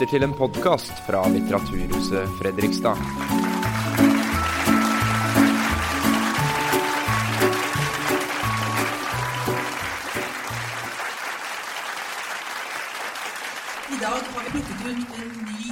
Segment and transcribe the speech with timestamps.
[0.00, 2.96] lytter til en podkast fra Litteraturhuset Fredrikstad.
[13.90, 15.68] I dag har vi plukket ut en ny,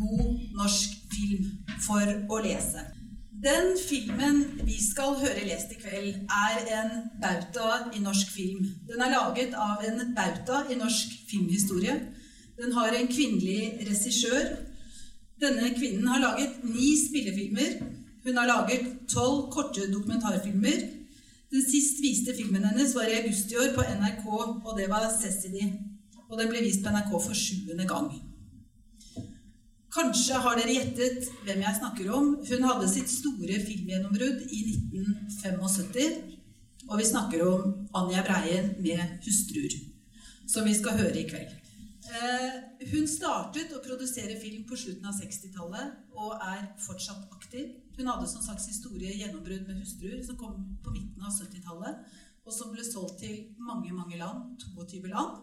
[0.00, 0.26] god
[0.58, 1.46] norsk film
[1.86, 2.82] for å lese.
[3.30, 6.18] Den filmen vi skal høre lest i kveld,
[6.50, 6.92] er en
[7.22, 8.66] bauta i norsk film.
[8.90, 12.00] Den er laget av en bauta i norsk filmhistorie.
[12.56, 14.44] Den har en kvinnelig regissør.
[15.40, 17.80] Denne kvinnen har laget ni spillefilmer.
[18.24, 20.78] Hun har laget tolv korte dokumentarfilmer.
[21.52, 24.24] Den sist viste filmen hennes var i august i år på NRK,
[24.66, 25.72] og det var 'Cecily'.
[26.28, 28.08] og den ble vist på NRK for sjuende gang.
[29.94, 32.26] Kanskje har dere gjettet hvem jeg snakker om.
[32.48, 36.18] Hun hadde sitt store filmgjennombrudd i 1975.
[36.88, 39.78] Og vi snakker om Anja Breien med 'Hustruer',
[40.48, 41.65] som vi skal høre i kveld.
[42.16, 42.52] Eh,
[42.92, 47.72] hun startet å produsere film på slutten av 60-tallet og er fortsatt aktiv.
[47.96, 52.06] Hun hadde som sagt sitt store gjennombrudd med 'Hustruer', som kom på midten av 70-tallet,
[52.46, 54.56] og som ble solgt til mange, mange land.
[54.62, 55.42] 22 land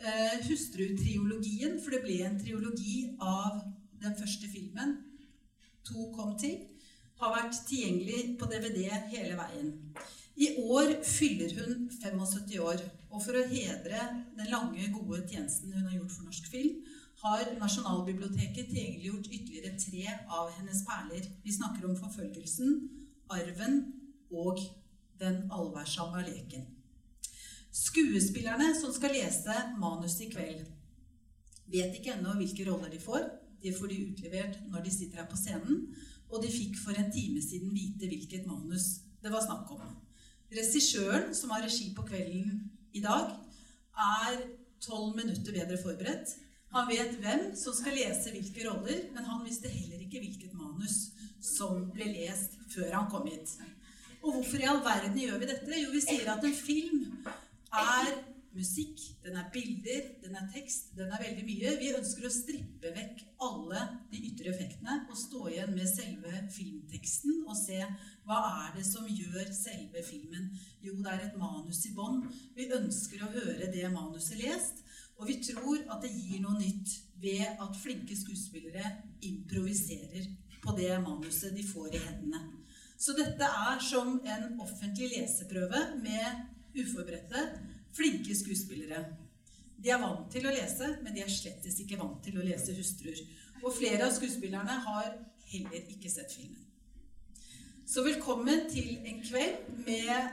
[0.00, 3.62] eh, Hustrutriologien, for det ble en triologi av
[4.02, 4.98] den første filmen,
[5.82, 6.58] To kom til,
[7.18, 9.72] har vært tilgjengelig på DVD hele veien.
[10.36, 14.00] I år fyller hun 75 år, og for å hedre
[14.36, 16.78] den lange, gode tjenesten hun har gjort for norsk film,
[17.22, 21.26] har Nasjonalbiblioteket tilgjengeliggjort ytterligere tre av hennes perler.
[21.44, 22.78] Vi snakker om forfølgelsen,
[23.30, 23.76] arven
[24.32, 24.58] og
[25.20, 26.64] den allværsamme leken.
[27.72, 30.64] Skuespillerne som skal lese manuset i kveld,
[31.72, 33.28] vet ikke ennå hvilke roller de får.
[33.62, 35.86] Det får de utlevert når de sitter her på scenen.
[36.32, 39.84] Og de fikk for en time siden vite hvilket manus det var snakk om.
[40.52, 42.58] Regissøren, som har regi på kvelden
[42.92, 43.32] i dag,
[43.96, 44.40] er
[44.82, 46.34] tolv minutter bedre forberedt.
[46.72, 51.12] Han vet hvem som skal lese hvilke roller, men han visste heller ikke hvilket manus
[51.42, 53.56] som ble lest før han kom hit.
[54.22, 55.80] Og hvorfor i all verden gjør vi dette?
[55.82, 57.26] Jo, vi sier at en film
[57.72, 58.12] er
[58.56, 61.72] musikk, den er bilder, den er tekst, den er veldig mye.
[61.80, 63.82] Vi ønsker å strippe vekk alle
[64.12, 67.80] de ytre effektene og stå igjen med selve filmteksten og se
[68.26, 70.50] hva er det som gjør selve filmen.
[70.84, 72.22] Jo, det er et manus i bånn.
[72.56, 74.84] Vi ønsker å høre det manuset lest,
[75.18, 78.96] og vi tror at det gir noe nytt ved at flinke skuespillere
[79.28, 80.26] improviserer
[80.62, 82.42] på det manuset de får i hendene.
[83.02, 87.40] Så dette er som en offentlig leseprøve med uforberedte,
[87.96, 89.04] flinke skuespillere.
[89.82, 92.74] De er vant til å lese, men de er slettes ikke vant til å lese
[92.74, 93.24] 'Hustruer'.
[93.62, 95.08] Og flere av skuespillerne har
[95.52, 96.58] heller ikke sett filmen.
[97.86, 100.30] Så velkommen til en kveld med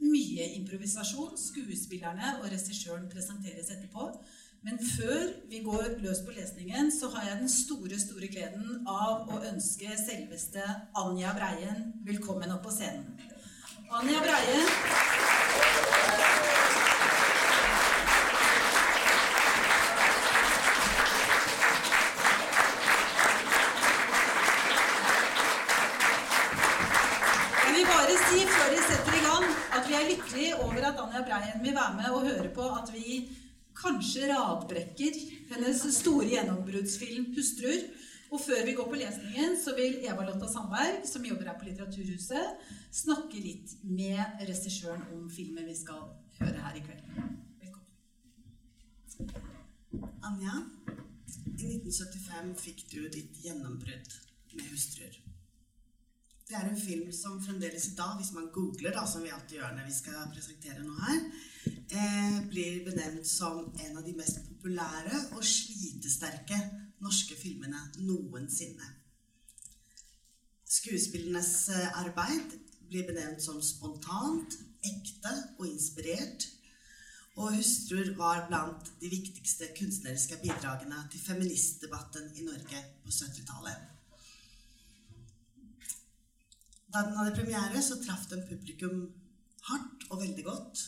[0.00, 1.36] mye improvisasjon.
[1.38, 4.08] Skuespillerne og regissøren presenteres etterpå.
[4.62, 9.26] Men før vi går løs på lesningen, så har jeg den store store gleden av
[9.34, 10.62] å ønske selveste
[10.94, 13.18] Anja Breien velkommen opp på scenen.
[13.90, 14.62] Anja Breien
[27.66, 31.06] Jeg vil bare si før vi setter i gang, at vi er lykkelige over at
[31.08, 33.24] Anja Breien vil være med og høre på at vi
[33.82, 35.18] kanskje radbrekker
[35.50, 37.86] hennes store gjennombruddsfilm 'Hustruer'.
[38.32, 41.66] Og før vi går på lesningen, så vil Eva Lotta Sandberg, som jobber her på
[41.68, 42.46] Litteraturhuset,
[42.90, 46.00] snakke litt med regissøren om filmen vi skal
[46.38, 47.02] høre her i kveld.
[47.60, 47.90] Velkommen.
[50.24, 50.54] Anja,
[51.60, 54.16] i 1975 fikk du ditt gjennombrudd
[54.54, 55.20] med 'Hustruer'.
[56.48, 59.56] Det er en film som fremdeles i dag, hvis man googler, da, som vi alltid
[59.58, 61.20] gjør når vi skal presentere noe her,
[61.66, 66.58] eh, blir benevnt som en av de mest populære og slitesterke
[67.02, 68.88] norske filmene noensinne.
[70.72, 72.56] Skuespillernes eh, arbeid
[72.88, 76.48] blir benevnt som spontant, ekte og inspirert.
[77.36, 83.88] Og 'Hustruer' var blant de viktigste kunstneriske bidragene til feministdebatten i Norge på 70-tallet.
[86.92, 88.98] Da den hadde premiere, så traff den publikum
[89.68, 90.82] hardt og veldig godt.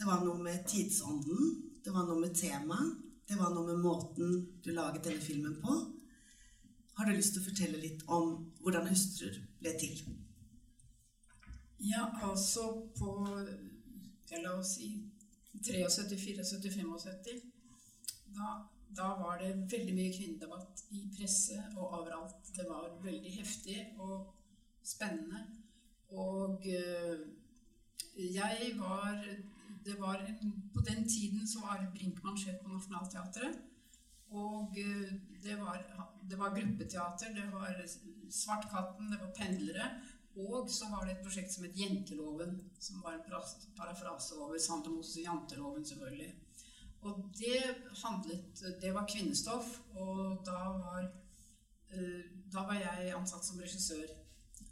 [0.00, 1.48] Det var noe med tidsånden,
[1.84, 2.94] det var noe med temaet,
[3.28, 4.30] det var noe med måten
[4.64, 5.74] du laget denne filmen på.
[6.96, 8.32] Har du lyst til å fortelle litt om
[8.62, 10.00] hvordan 'Hustruer' ble til?
[11.84, 12.64] Ja, altså
[12.96, 13.12] på
[14.40, 14.88] La oss si
[15.52, 17.44] 73, 74, 75.
[18.38, 18.56] Da,
[18.96, 22.52] da var det veldig mye kvinnedebatt i presse og overalt.
[22.56, 24.32] Det var veldig heftig og
[24.94, 25.44] spennende.
[26.08, 27.20] Og eh,
[28.16, 29.24] jeg var
[29.84, 30.22] Det var
[30.74, 33.58] På den tiden så var Brinkmann sjef på Nationaltheatret.
[34.30, 35.12] Og eh,
[35.42, 35.80] det var,
[36.30, 37.74] det var gruppeteater, det var
[38.30, 39.90] Svartkatten, det var pendlere.
[40.36, 43.24] Og så var det et prosjekt som het Jenteloven, som var en
[43.76, 46.34] parafrase over Santa Moses Janteloven, selvfølgelig.
[47.02, 47.62] Og det
[48.04, 51.10] handlet Det var kvinnestoff, og da var,
[51.90, 54.06] eh, da var jeg ansatt som regissør.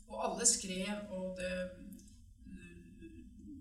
[0.08, 1.70] Og alle skrev, og det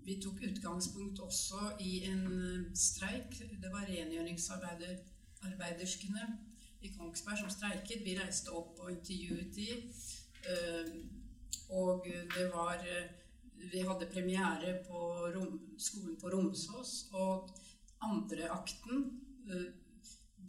[0.07, 3.38] vi tok utgangspunkt også i en eh, streik.
[3.62, 6.38] Det var rengjøringsarbeiderskene
[6.81, 8.06] i Kongsberg som streiket.
[8.06, 9.69] Vi reiste opp og intervjuet de.
[10.48, 10.86] Eh,
[11.75, 13.07] og det var eh,
[13.57, 15.00] Vi hadde premiere på
[15.36, 17.09] rom, skolen på Romsås.
[17.12, 17.50] Og
[18.00, 19.12] andre akten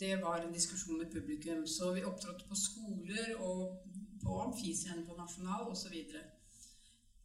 [0.00, 1.66] det var en diskusjon med publikum.
[1.66, 3.78] Så vi opptrådte på skoler og
[4.22, 5.94] på amfiscenen på Nasjonal osv.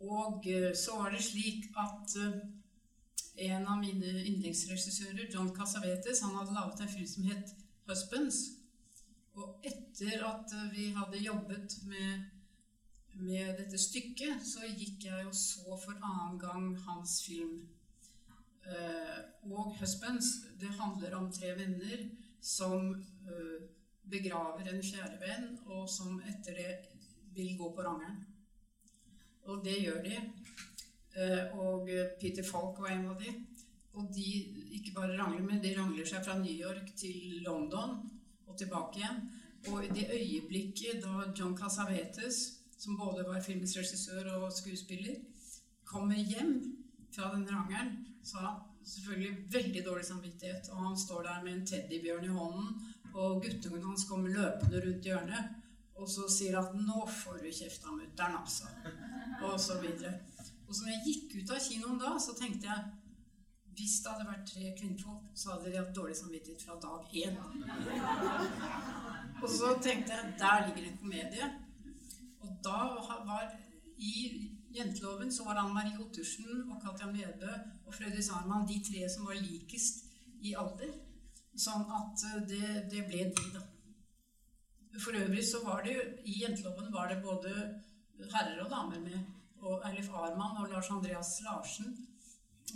[0.03, 2.39] Og eh, så var det slik at eh,
[3.47, 7.55] en av mine yndlingsregissører, John Casavetes, han hadde laget en film som het
[7.87, 8.41] 'Husbands'.
[9.33, 12.25] Og etter at eh, vi hadde jobbet med,
[13.15, 17.69] med dette stykket, så gikk jeg og så for annen gang hans film.
[19.43, 22.09] og 'Husbands' det handler om tre venner
[22.41, 23.03] som
[24.03, 26.77] begraver en fjerde venn, og som etter det
[27.35, 28.32] vil gå på rangeren.
[29.45, 30.19] Og det gjør de.
[31.19, 31.89] Eh, og
[32.21, 33.33] Peter Falk var en av de.
[33.93, 34.27] Og de
[34.73, 37.99] ikke bare rangler, men de rangler seg fra New York til London
[38.47, 39.19] og tilbake igjen.
[39.71, 42.39] Og i det øyeblikket da John Casavetes,
[42.77, 45.21] som både var filmens regissør og skuespiller,
[45.85, 46.55] kommer hjem
[47.15, 47.93] fra den rangeren,
[48.23, 50.69] så har han selvfølgelig veldig dårlig samvittighet.
[50.71, 52.73] Og han står der med en teddybjørn i hånden,
[53.13, 55.62] og guttungen hans kommer løpende rundt hjørnet.
[55.95, 58.65] Og så sier at 'nå får du kjeft av mutter'n', altså
[59.43, 60.13] og så videre.
[60.67, 62.83] Og så når jeg gikk ut av kinoen da, så tenkte jeg
[63.73, 67.35] hvis det hadde vært tre kvinnfolk, så hadde de hatt dårlig samvittighet fra dag én.
[69.41, 71.47] Og så tenkte jeg der ligger en komedie.
[72.43, 72.79] Og da
[73.29, 73.47] var
[73.97, 74.13] i
[74.75, 77.51] Jenteloven så var Anne Marie Ottersen og Katja Medbø
[77.85, 80.05] og Frøydis Arman de tre som var likest
[80.41, 80.93] i alder.
[81.65, 83.61] Sånn at eh, det, det ble de, da.
[84.99, 87.53] For øvrig så var det jo i Jenteloven var det både
[88.33, 89.19] herrer og damer med.
[89.57, 92.07] Og Eilif Arman og Lars Andreas Larsen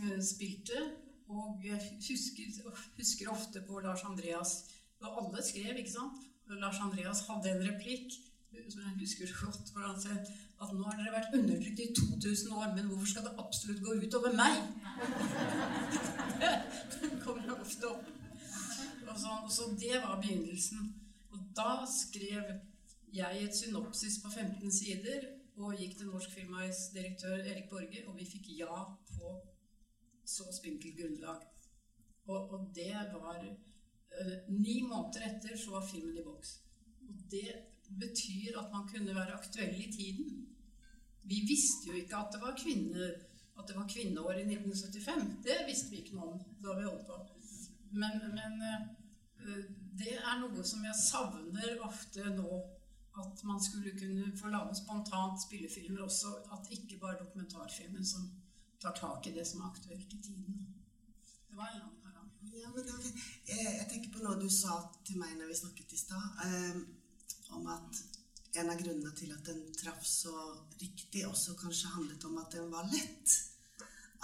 [0.04, 0.80] uh, spilte.
[1.28, 4.64] Og jeg husker, husker, ofte på Lars Andreas
[5.00, 6.24] Og alle skrev, ikke sant?
[6.48, 8.16] Lars Andreas hadde en replikk
[8.70, 9.72] som jeg husker så godt.
[9.74, 10.10] For han sa
[10.64, 13.98] at nå har dere vært undertrykt i 2000 år, men hvorfor skal det absolutt gå
[14.02, 14.56] ut over meg?
[16.96, 18.08] Den kommer ofte opp.
[19.08, 21.07] Og så, og så det var begynnelsen.
[21.58, 22.50] Da skrev
[23.14, 25.24] jeg et synopsis på 15 sider
[25.58, 29.32] og gikk til Norsk Filmais direktør Erik Borge, og vi fikk ja på
[30.28, 31.46] så spinkelt grunnlag.
[32.28, 36.60] Og, og, det var uh, Ni måneder etter så var filmen i boks.
[37.08, 37.56] Og det
[37.88, 40.44] betyr at man kunne være aktuell i tiden.
[41.24, 43.10] Vi visste jo ikke at det var kvinne,
[43.58, 45.26] at det var kvinneår i 1975.
[45.48, 47.18] Det visste vi ikke noe om da vi holdt på.
[47.98, 48.97] Men, men uh,
[49.98, 52.50] det er noe som jeg savner ofte nå
[53.18, 56.34] at man skulle kunne få lage spontant spillefilmer også.
[56.54, 58.30] At ikke bare dokumentarfilmen som
[58.82, 60.68] tar tak i det som er aktuelt i tiden.
[61.50, 62.30] Det var en lang parang.
[62.62, 63.14] Ja, men okay.
[63.48, 66.78] jeg, tenker på noe du sa til meg når vi snakket i stad, eh,
[67.58, 68.04] om at
[68.58, 70.34] en av grunnene til at den traff så
[70.82, 73.38] riktig, også kanskje handlet om at den var lett.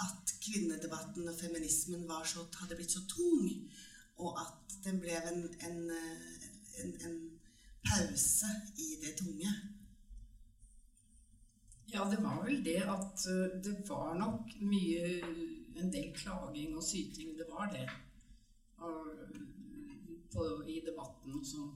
[0.02, 3.46] At kvinnedebatten og feminismen så, hadde blitt så tung,
[4.16, 5.78] og at den ble en, en,
[6.82, 7.16] en, en
[7.84, 9.50] pause i det tunge?
[11.94, 15.02] Ja, det var vel det at eh, det var nok mye
[15.74, 17.32] En del klaging og syting.
[17.38, 17.88] Det var det.
[20.32, 21.72] På, I debatten og sånn.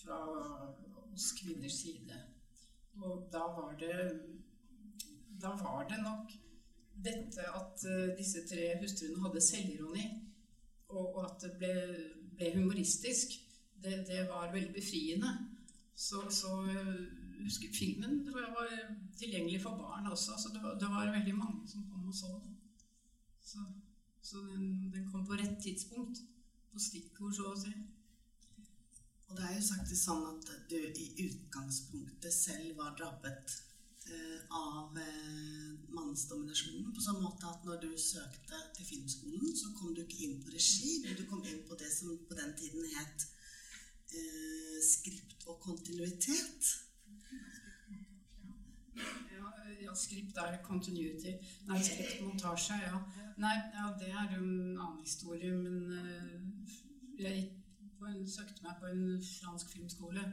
[0.00, 0.18] Fra
[1.02, 2.20] oss kvinners side.
[3.02, 3.96] Og da var det
[5.42, 6.30] Da var det nok
[7.08, 10.06] dette at eh, disse tre hustruene hadde selvironi,
[10.88, 11.74] og, og at det ble,
[12.38, 13.36] ble humoristisk
[13.82, 15.32] det, det var veldig befriende.
[15.94, 16.54] Så, så
[17.42, 18.72] husker filmen tror jeg var
[19.18, 20.38] tilgjengelig for barn også.
[20.38, 22.56] Så det det var veldig mange som kom og så den.
[23.42, 23.58] Så,
[24.22, 26.20] så den, den, kom på rett tidspunkt.
[26.72, 27.72] På stikkord, så å si.
[29.28, 33.54] Og det er jo faktisk sånn at du i utgangspunktet selv var drabbet
[34.50, 36.92] av eh, mannsdominasjonen.
[36.94, 40.52] På sånn måte at når du søkte til filmskolen, så kom du ikke inn på
[40.54, 43.26] regi, men du kom inn på det som på den tiden het
[44.14, 46.74] eh, skript og kontinuitet.
[48.98, 51.36] Ja, ja, skript er continuity.
[51.68, 52.98] Nei, skript montasje, ja.
[53.38, 56.72] Nei, ja, det er jo en annen historie, men uh,
[57.18, 57.44] jeg
[58.26, 60.24] søkte meg på en fransk filmskole.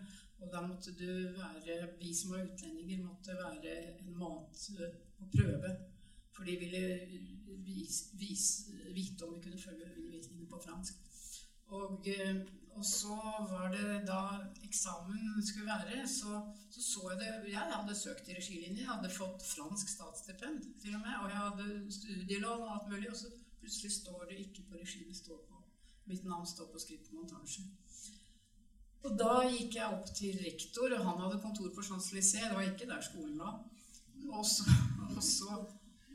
[0.46, 4.84] Og da måtte du være Vi som var utlendinger, måtte være en måned
[5.20, 5.72] å prøve.
[6.36, 6.84] For de ville
[7.66, 8.46] vis, vis,
[8.94, 11.02] vite om vi kunne følge undervisningen på fransk.
[11.74, 12.44] Og, eh,
[12.76, 13.16] og så
[13.50, 14.22] var det da
[14.68, 19.10] eksamen skulle være, så, så så jeg det Jeg hadde søkt i regilinje, jeg hadde
[19.18, 23.32] fått fransk statsstipend til og med, og jeg hadde studielån og alt mulig, og så
[23.60, 25.64] plutselig står det ikke på regi, det står på
[26.06, 27.64] Mitt navn står på skrittmontasje.
[29.06, 32.48] Og da gikk jeg opp til rektor, og han hadde kontor på Champs-Élysées.
[32.50, 33.60] Det var ikke der skolen var.
[34.34, 34.66] Og så,
[35.16, 35.60] og så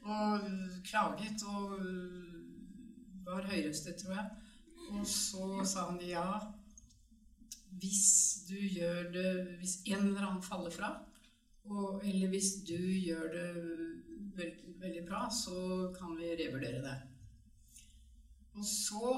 [0.01, 0.47] og
[0.85, 1.77] klaget og
[3.27, 4.31] var høyrøstet, tror jeg.
[4.91, 6.25] Og så sa han ja,
[7.81, 10.89] hvis du gjør det Hvis en eller annen faller fra,
[11.65, 13.51] og, eller hvis du gjør det
[14.37, 16.97] veldig, veldig bra, så kan vi revurdere det.
[18.57, 19.13] Og så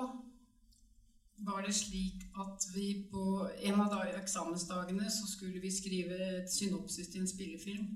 [1.47, 6.51] var det slik at vi på en av dag, eksamensdagene så skulle vi skrive et
[6.53, 7.89] synopsis til en spillefilm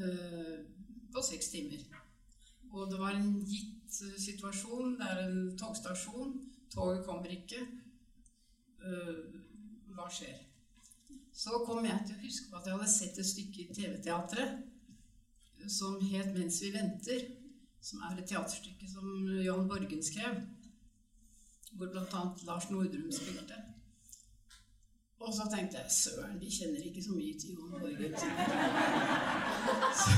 [0.00, 0.54] eh,
[1.12, 1.84] på seks timer.
[2.72, 4.96] Og det var en gitt uh, situasjon.
[5.00, 6.34] Det er en togstasjon.
[6.74, 7.62] Toget kommer ikke.
[8.84, 9.40] Uh,
[9.96, 10.36] hva skjer?
[11.32, 14.58] Så kom jeg til å huske på at jeg hadde sett et stykke i TV-teatret
[15.68, 17.24] som het 'Mens vi venter',
[17.80, 19.06] som er et teaterstykke som
[19.46, 20.36] Johan Borgen skrev
[21.76, 22.22] hvor bl.a.
[22.46, 23.58] Lars Nordrum spilte.
[25.18, 28.12] Og så tenkte jeg søren, de kjenner ikke så mye til Johan Borgen.
[30.00, 30.12] Så,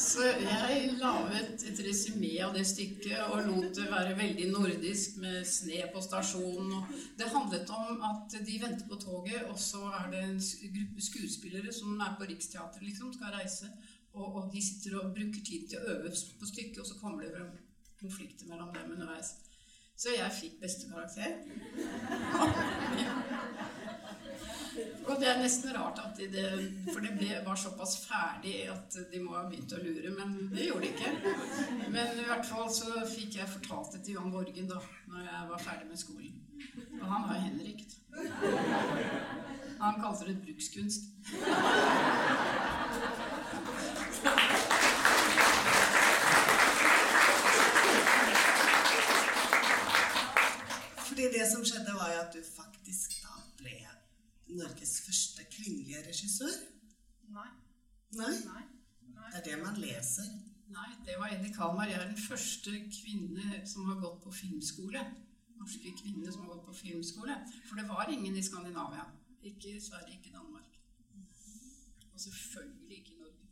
[0.10, 5.40] så jeg laget et resymé av det stykket og lot det være veldig nordisk med
[5.50, 6.86] sne på stasjonen.
[7.18, 10.40] Det handlet om at de venter på toget, og så er det en
[10.76, 13.72] gruppe skuespillere som er på Riksteatret, liksom, skal reise.
[14.14, 17.26] Og, og de sitter og bruker tid til å øve på stykket, og så kommer
[17.26, 17.48] det
[17.98, 19.34] konflikter mellom dem underveis.
[19.96, 21.36] Så jeg fikk beste karakter.
[25.04, 26.46] Og det er nesten rart at de, det,
[26.90, 30.66] For det ble, var såpass ferdig at de må ha begynt å lure, men det
[30.66, 31.34] gjorde de ikke.
[31.94, 34.80] Men i hvert fall så fikk jeg fortalt det til Johan Borgen da
[35.12, 36.40] når jeg var ferdig med skolen.
[37.00, 37.98] Og han var henrykt.
[39.84, 41.10] Han kalte det brukskunst.
[51.14, 53.74] Fordi det som skjedde, var jo at du faktisk da ble
[54.58, 56.56] Norges første kvinnelige regissør.
[57.36, 57.50] Nei.
[58.18, 58.32] Nei?
[58.48, 58.64] Nei.
[59.12, 59.28] Nei.
[59.30, 60.32] Det er det man leser.
[60.74, 61.86] Nei, det var Eddie Kalmar.
[61.86, 65.06] Jeg er den første kvinne som har gått på filmskole.
[65.60, 67.38] Norske kvinner som har gått på filmskole.
[67.68, 69.06] For det var ingen i Skandinavia.
[69.54, 70.78] Ikke i Sverige, ikke i Danmark.
[72.12, 73.44] Og selvfølgelig ikke i Norge.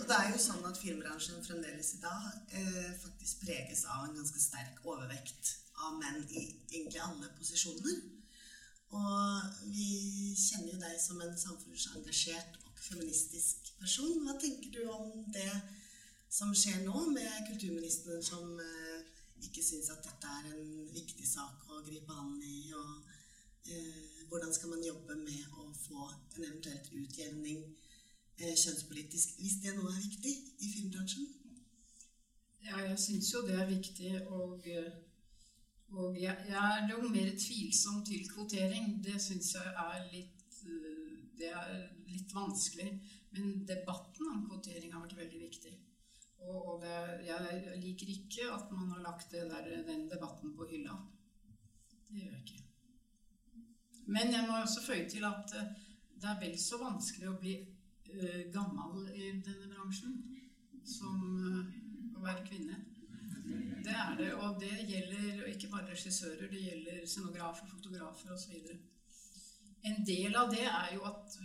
[0.00, 4.18] Og det er jo sånn at filmbransjen fremdeles i dag eh, faktisk preges av en
[4.18, 8.02] ganske sterk overvekt av menn i egentlig alle posisjoner.
[8.94, 14.20] Og vi kjenner jo deg som en samfunnsengasjert og feministisk person.
[14.22, 15.50] Hva tenker du om det
[16.30, 19.00] som skjer nå, med kulturministeren som eh,
[19.42, 22.70] ikke syns at dette er en viktig sak å gripe an i?
[22.74, 29.58] Og eh, hvordan skal man jobbe med å få en eventuelt utjevning eh, kjønnspolitisk, hvis
[29.64, 31.32] det nå er viktig i filmbransjen?
[32.64, 34.64] Ja, jeg syns jo det er viktig, og,
[35.92, 38.98] og jeg, jeg er jo mer tvilsom til kvotering.
[39.04, 41.72] Det syns jeg er litt eh, Det er
[42.08, 42.90] litt vanskelig.
[43.34, 45.72] Men debatten om kvotering har vært veldig viktig.
[46.44, 50.96] Og, og det, jeg liker ikke at man har lagt der, den debatten på hylla.
[52.08, 52.62] Det gjør jeg ikke.
[54.06, 55.72] Men jeg må også føye til at eh,
[56.20, 57.54] det er vel så vanskelig å bli
[58.14, 60.14] uh, gammel i denne bransjen
[60.88, 61.18] som
[62.14, 62.78] å være kvinne.
[63.84, 68.54] Det er det, og det gjelder ikke bare regissører, det gjelder scenografer, fotografer osv.
[69.84, 71.36] En del av det er jo at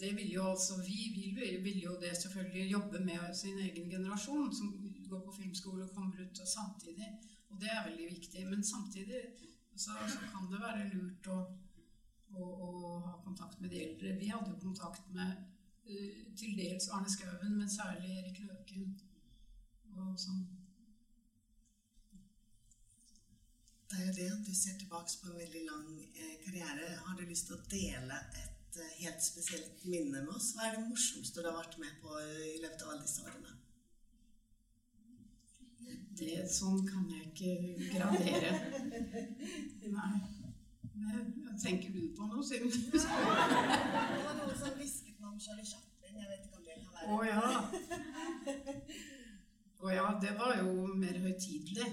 [0.00, 4.54] det vil jo altså Vi vil, vil jo det selvfølgelig jobbe med sin egen generasjon,
[4.54, 4.68] som
[5.10, 7.08] går på filmskole og kommer ut og samtidig.
[7.50, 8.46] Og det er veldig viktig.
[8.46, 9.20] Men samtidig
[9.76, 11.38] så, så kan det være lurt å,
[12.30, 14.16] å, å, ha kontakt med de eldre.
[14.22, 15.34] Vi hadde jo kontakt med
[15.90, 18.94] uh, til dels Arne Skouen, men særlig Erik Løken.
[19.96, 20.44] Og sånn.
[23.90, 26.90] Det er jo det at du ser tilbake på en veldig lang eh, karriere.
[27.06, 30.52] Har du lyst til å dele et eh, helt spesielt minne med oss?
[30.54, 33.56] Hva er det morsomste du har vært med på i løpet av alle disse årene?
[36.20, 37.52] Det, sånn kan jeg ikke
[37.96, 38.52] gradere.
[39.96, 40.14] Nei.
[41.00, 46.14] Men, tenker du på noe, siden Det var noen som hvisket meg om Charlie Chaplin.
[46.20, 47.42] Jeg vet ikke om det kan være Å ja.
[49.80, 50.70] Å ja, det var jo
[51.00, 51.88] mer høytidelig.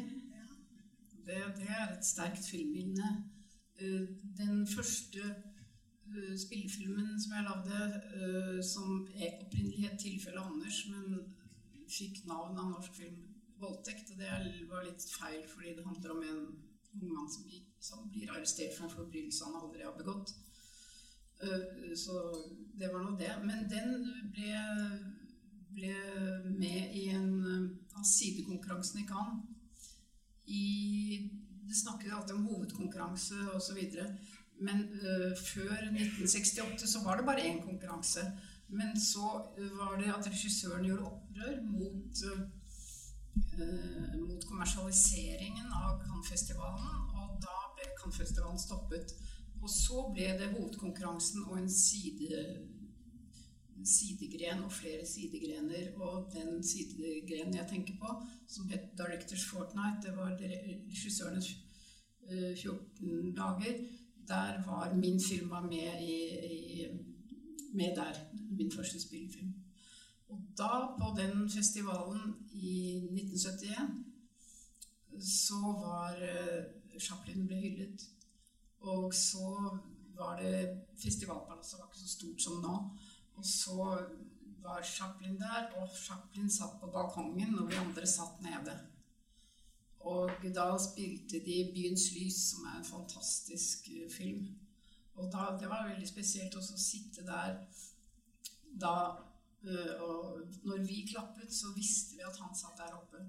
[1.27, 3.07] Det, det er et sterkt filmminne.
[3.79, 4.07] Eh,
[4.38, 5.19] Den første
[6.07, 7.79] eh, spillefilmen som jeg lagde,
[8.19, 11.36] eh, som er opprinnelig het 'Tilfelle Anders', men
[11.98, 13.17] fikk navn av norsk film
[13.60, 14.12] 'Voldtekt'.
[14.12, 16.46] Og det var litt feil, fordi det handler om en
[17.01, 17.43] ung mann som,
[17.79, 20.29] som blir arrestert for en forbrytelse han aldri har begått.
[21.96, 22.13] Så
[22.79, 23.34] det var nå det.
[23.46, 23.89] Men den
[24.34, 24.53] ble,
[25.75, 25.96] ble
[26.63, 27.29] med i en
[27.96, 29.57] av sidekonkurransene i Cannes.
[30.48, 31.30] I,
[31.68, 33.80] det snakkes alltid om hovedkonkurranse osv.
[34.60, 38.24] Men uh, før 1968 så var det bare én konkurranse.
[38.68, 39.27] Men så
[39.58, 42.42] eh, var det at regissøren gjorde opprør mot, uh,
[44.27, 47.06] mot kommersialiseringen av Cannes-festivalen.
[47.16, 49.13] Og da ble Cannes-festivalen stoppet.
[49.62, 52.42] Og så ble det hovedkonkurransen og en side,
[53.86, 55.93] sidegren og flere sidegrener.
[55.96, 61.50] Og den sidegrenen jeg tenker på, som het Directors Fortnight, det var regissørenes
[62.29, 63.74] eh, 14 dager.
[64.27, 66.15] Der var min film med, i,
[66.53, 66.88] i,
[67.74, 68.13] med der.
[68.50, 69.53] Min første spillefilm.
[70.29, 74.05] Og da, på den festivalen i 1971,
[75.19, 76.63] så var eh,
[77.00, 78.03] Chaplin ble hyllet.
[78.79, 79.77] Og så
[80.17, 82.75] var det Festivalpalasset var ikke så stort som nå.
[83.38, 83.77] Og så
[84.63, 88.79] var Chaplin der, og Chaplin satt på balkongen, og vi andre satt nede.
[90.00, 94.48] Og da spilte de 'Byens lys', som er en fantastisk eh, film.
[95.15, 97.56] Og da, det var veldig spesielt også å sitte der
[98.82, 98.96] da
[99.65, 103.24] eh, Og når vi klappet, så visste vi at han satt der oppe.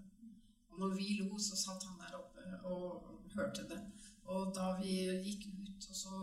[0.68, 3.80] Og når vi lo, så satt han der oppe og hørte det.
[4.24, 4.92] Og da vi
[5.24, 5.48] gikk
[5.90, 6.14] og så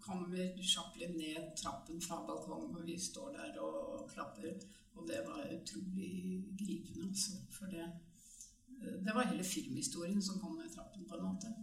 [0.00, 4.52] kommer Chaplin ned trappen fra balkongen, og vi står der og klapper.
[4.94, 7.32] Og det var utrolig gripende, altså.
[7.50, 7.86] For det,
[9.06, 11.54] det var hele filmhistorien som kom ned trappen, på en måte.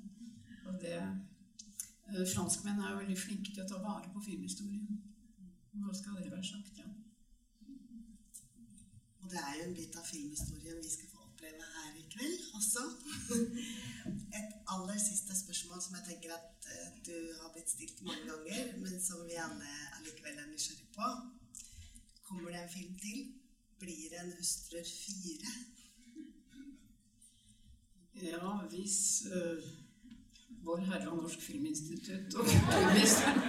[0.65, 4.99] Og det eh, Franskmenn er jo veldig flinke til å ta vare på filmhistorien.
[5.73, 6.89] Nå skal det være sagt, ja.
[9.21, 11.11] Og det er jo en bit av filmhistorien vi skal
[11.41, 12.84] oppleve her i kveld også.
[14.38, 18.77] Et aller siste spørsmål som jeg tenker at eh, du har blitt stilt mange ganger,
[18.77, 21.08] men som vi alle allikevel er nysgjerrig på.
[22.27, 23.19] Kommer det en film til?
[23.80, 25.54] Blir det en Hustrur 4?
[28.21, 29.63] Ja, hvis uh,
[30.63, 33.41] Vår Herre og Norsk Filminstitutt og Kulturministeren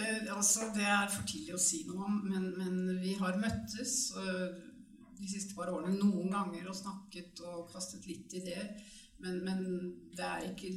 [0.00, 3.94] øh, altså det er for tidlig å si noe om, men, men vi har møttes
[4.18, 4.71] øh,
[5.22, 8.72] de siste par årene noen ganger og snakket og kastet litt ideer.
[9.22, 9.60] Men, men
[10.16, 10.72] det er ikke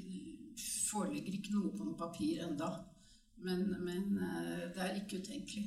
[0.89, 2.69] foreligger ikke noe på noe papir enda.
[3.45, 5.65] Men, men øh, det er ikke utenkelig.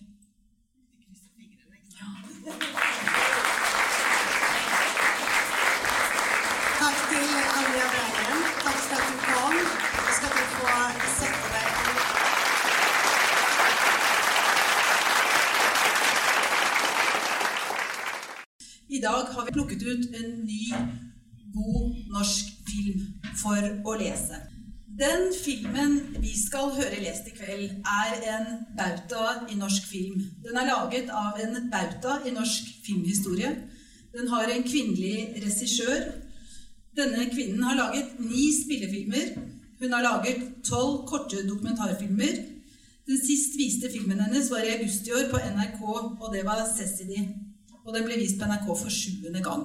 [6.78, 8.46] Takk til Anja Breien.
[8.64, 9.58] Takk at du kom.
[10.06, 10.72] Så skal du få
[11.18, 11.68] sette deg
[18.98, 20.64] I dag har vi plukket ut en ny,
[21.54, 23.02] god norsk film
[23.38, 24.40] for å lese.
[24.98, 30.24] Den filmen vi skal høre lest i kveld, er en bauta i norsk film.
[30.42, 33.52] Den er laget av en bauta i norsk filmhistorie.
[34.16, 36.08] Den har en kvinnelig regissør.
[36.98, 39.36] Denne kvinnen har laget ni spillefilmer.
[39.78, 42.40] Hun har laget tolv korte dokumentarfilmer.
[43.06, 45.84] Den sist viste filmen hennes var i august i år på NRK,
[46.18, 47.47] og det var Cecilie.
[47.88, 49.62] Og den ble vist på NRK for sjuende gang.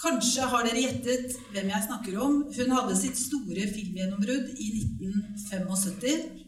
[0.00, 2.38] Kanskje har dere gjettet hvem jeg snakker om.
[2.56, 6.46] Hun hadde sitt store filmgjennombrudd i 1975.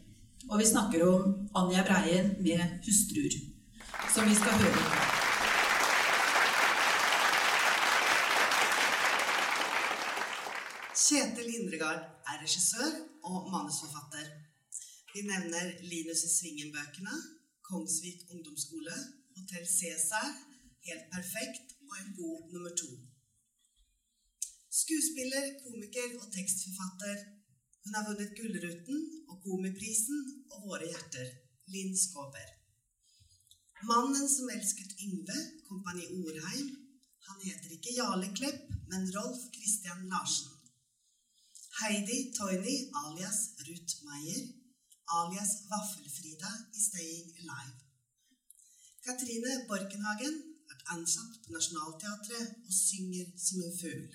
[0.49, 3.37] Og vi snakker om Anja Breien med 'Hustruer',
[4.15, 4.83] som vi skal høre.
[11.05, 12.93] Kjetil Indregard er regissør
[13.29, 14.25] og manusforfatter.
[15.13, 17.15] Vi nevner Linus i Svingen-bøkene,
[17.61, 18.95] Kongsvik ungdomsskole,
[19.35, 20.27] Hotell Cæsar,
[20.87, 22.89] Helt perfekt og En god nummer to.
[24.81, 27.17] Skuespiller, komiker og tekstforfatter.
[27.83, 30.19] Hun har vunnet Gullruten og Komiprisen
[30.51, 31.29] og Våre hjerter.
[31.73, 32.49] Linn Skåber.
[33.89, 36.67] Mannen som elsket Yngve, Kompani Orheim.
[37.27, 40.51] Han heter ikke Jarle Klepp, men Rolf Christian Larsen.
[41.79, 44.43] Heidi Toini alias Ruth Meyer,
[45.19, 47.82] alias Vaffelfrida i Staying Alive.
[49.05, 50.35] Katrine Borkenhagen
[50.71, 54.05] er ansatt på Nationaltheatret og synger som en fugl.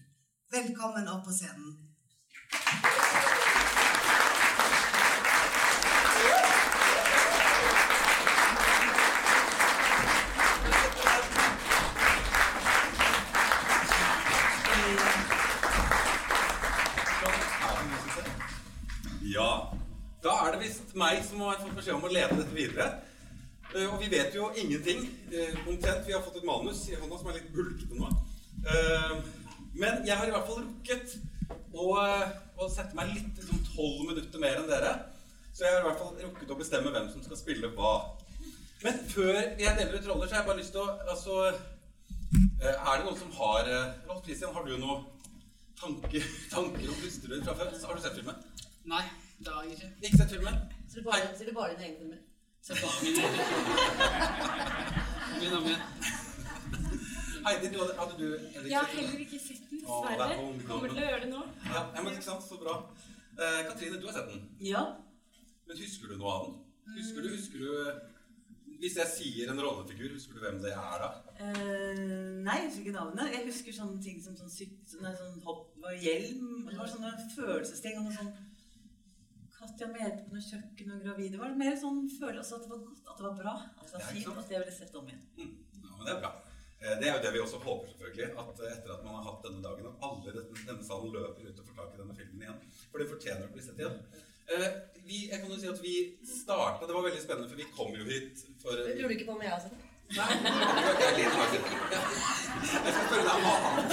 [0.51, 1.75] Velkommen opp på scenen.
[19.37, 19.51] Ja.
[20.25, 22.89] Da er det visst meg som må fått beskjed om å lede dette videre.
[23.75, 25.05] Eh, og vi vet jo ingenting.
[25.33, 26.07] eh, omtrent.
[26.07, 28.09] Vi har fått et manus i hånda som er litt bulkete nå.
[28.65, 29.19] Eh,
[29.75, 31.19] men jeg har i hvert fall rukket
[31.75, 31.89] å,
[32.59, 34.95] å sette meg litt liksom tolv minutter mer enn dere.
[35.53, 37.93] Så jeg har i hvert fall rukket å bestemme hvem som skal spille hva.
[38.85, 41.39] Men før jeg deler ut roller, så har jeg bare lyst til å altså,
[42.63, 45.05] eh, Er det noen som har eh, Rolf Christian, har du noen
[45.81, 47.75] tanker, tanker om Pusterud fra før?
[47.85, 48.39] Har du sett filmen?
[48.89, 49.05] Nei,
[49.43, 49.93] det har jeg ikke.
[50.03, 50.61] Ikke sett filmen?
[50.89, 52.25] Så er bare, du bare dine egen filmer?
[52.63, 53.45] Se bare mine egne.
[55.39, 55.83] Begynn om igjen.
[57.47, 60.37] Heidi, du hadde, hadde du heller Jeg har heller ikke sett den, er dessverre.
[60.69, 61.45] Kommer til å gjøre det nå.
[61.71, 62.75] Ja, men ikke sant, så bra.
[63.39, 64.43] Eh, Katrine, du har sett den.
[64.67, 64.83] Ja.
[65.69, 66.59] Men husker du noe av den?
[66.99, 67.71] Husker du, husker du
[68.79, 71.09] Hvis jeg sier en rollefigur, husker du hvem det er da?
[71.39, 72.03] Eh,
[72.45, 73.33] nei, jeg husker ikke navnet.
[73.35, 76.69] Jeg husker sånne ting som sånn, syk, sånn, sånn hopp og hjelm.
[76.69, 77.99] Det var sånne følelsesting.
[78.03, 78.29] og noe
[79.59, 81.33] sånn Katja med på noe kjøkken og gravid.
[81.35, 83.55] Det var mer sånn følelse at det var godt, at det var bra.
[83.81, 85.25] At det var fint, at det ville sett om igjen.
[85.39, 86.31] Mm, Ja, men det er bra.
[86.81, 88.29] Eh, Det er jo det vi også håper, selvfølgelig.
[88.39, 91.11] At eh, etter at man har hatt denne dagen, at alle i denne, denne salen
[91.17, 92.61] løper ut og får tak i denne filmen igjen.
[92.93, 93.99] For det fortjener å bli sett igjen.
[94.49, 94.69] Eh,
[95.09, 95.93] Vi, jeg kan jo si at vi
[96.29, 99.35] starta Det var veldig spennende, for vi kom jo hit for Lurer du ikke på
[99.39, 99.88] om jeg har sett den?
[100.09, 100.35] Nei,
[101.19, 103.91] jeg skal spørre deg om annet.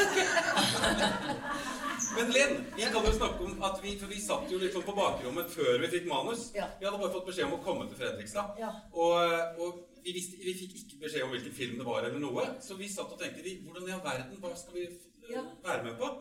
[2.16, 4.94] Men Linn, vi kan jo snakke om at vi For vi satt jo liksom på
[4.96, 6.46] bakrommet før vi fikk manus.
[6.80, 8.56] Vi hadde bare fått beskjed om å komme til Fredrikstad.
[8.94, 9.16] Og,
[9.60, 12.48] og vi, visste, vi fikk ikke beskjed om hvilken film det var, eller noe.
[12.64, 14.88] Så vi satt og tenkte vi, hvordan i all verden, hva skal vi
[15.66, 16.14] være med på?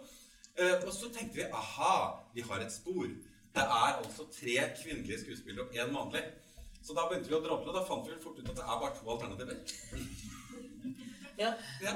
[0.59, 1.95] Eh, og så tenkte vi aha,
[2.35, 3.07] vi har et spor.
[3.55, 6.25] Det er altså tre kvinnelige skuespillere og én mannlig.
[6.85, 8.81] Så da begynte vi å drable, og da fant vi fort ut at det er
[8.83, 9.57] bare to alternativer.
[11.39, 11.49] Ja.
[11.83, 11.93] Ja.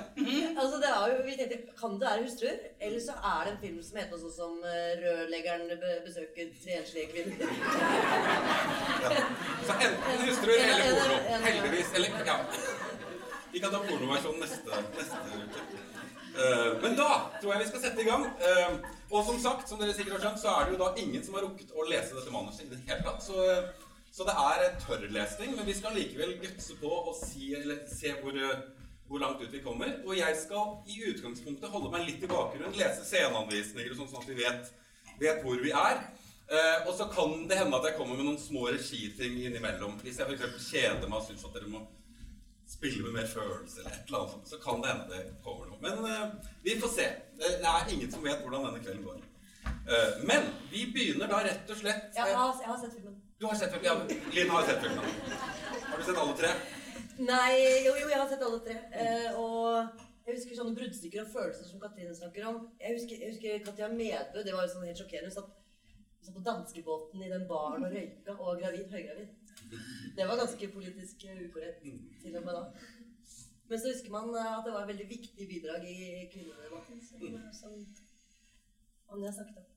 [0.61, 2.57] Altså, det er jo, vi tenkte, Kan det være hustruer?
[2.81, 5.71] Eller så er det en film som heter sånn som eh, 'Rørleggeren
[6.07, 7.53] besøker tre enslige kvinner'.
[9.69, 11.21] Så enten hustruer eller porno.
[11.47, 11.95] Heldigvis.
[11.95, 12.39] Eller, ja.
[13.53, 15.67] Vi kan ta pornoversjonen neste, neste uke.
[16.39, 17.09] Uh, men da
[17.41, 18.25] tror jeg vi skal sette i gang.
[18.43, 18.75] Uh,
[19.11, 21.39] og som sagt, som dere sikkert har skjønt, så er det jo da ingen som
[21.39, 23.23] har rukket å lese dette manuset i det hele tatt.
[23.25, 23.71] Så, eh,
[24.19, 27.53] så det er en tørrlesning, men vi skal likevel gutse på og si,
[27.87, 28.65] se hvor, eh,
[29.07, 29.93] hvor langt ut vi kommer.
[30.07, 34.33] Og jeg skal i utgangspunktet holde meg litt i bakgrunnen, lese sceneanvisninger sånn, sånn at
[34.33, 34.73] vi vet,
[35.23, 36.03] vet hvor vi er.
[36.51, 39.95] Eh, og så kan det hende at jeg kommer med noen små regiting innimellom.
[40.03, 40.67] Hvis jeg f.eks.
[40.67, 41.85] kjeder meg og syns at dere må
[42.69, 45.79] spille med mer følelse eller et eller annet så kan det hende det kommer noe.
[45.87, 47.09] Men eh, vi får se.
[47.39, 49.23] Det, det er ingen som vet hvordan denne kvelden går.
[49.95, 53.18] Eh, men vi begynner da rett og slett Jeg har, jeg har sett filmen.
[53.39, 53.87] Du har sett filmen?
[54.09, 55.05] Ja, Linn har sett filmen.
[55.91, 56.49] Har du sett alle tre?
[57.19, 57.53] Nei,
[57.87, 58.75] jo, jo, jeg har sett alle tre.
[59.03, 62.59] Eh, og jeg husker sånne bruddstykker og følelser som Katrine snakker om.
[62.83, 64.43] Jeg husker, jeg husker Katja Medbø.
[64.43, 65.31] Det var jo sånn helt sjokkerende.
[65.31, 65.95] Hun satt,
[66.27, 68.91] satt på danskebåten i den baren og røyka og var gravid.
[68.99, 69.57] Høygravid.
[70.19, 71.87] Det var ganske politisk eh, ukorrekt
[72.25, 72.67] til og med da.
[73.71, 77.07] Men så husker man eh, at det var et veldig viktig bidrag i kvinnedebatten.
[77.07, 77.83] Som, som
[79.15, 79.75] Anja snakket om.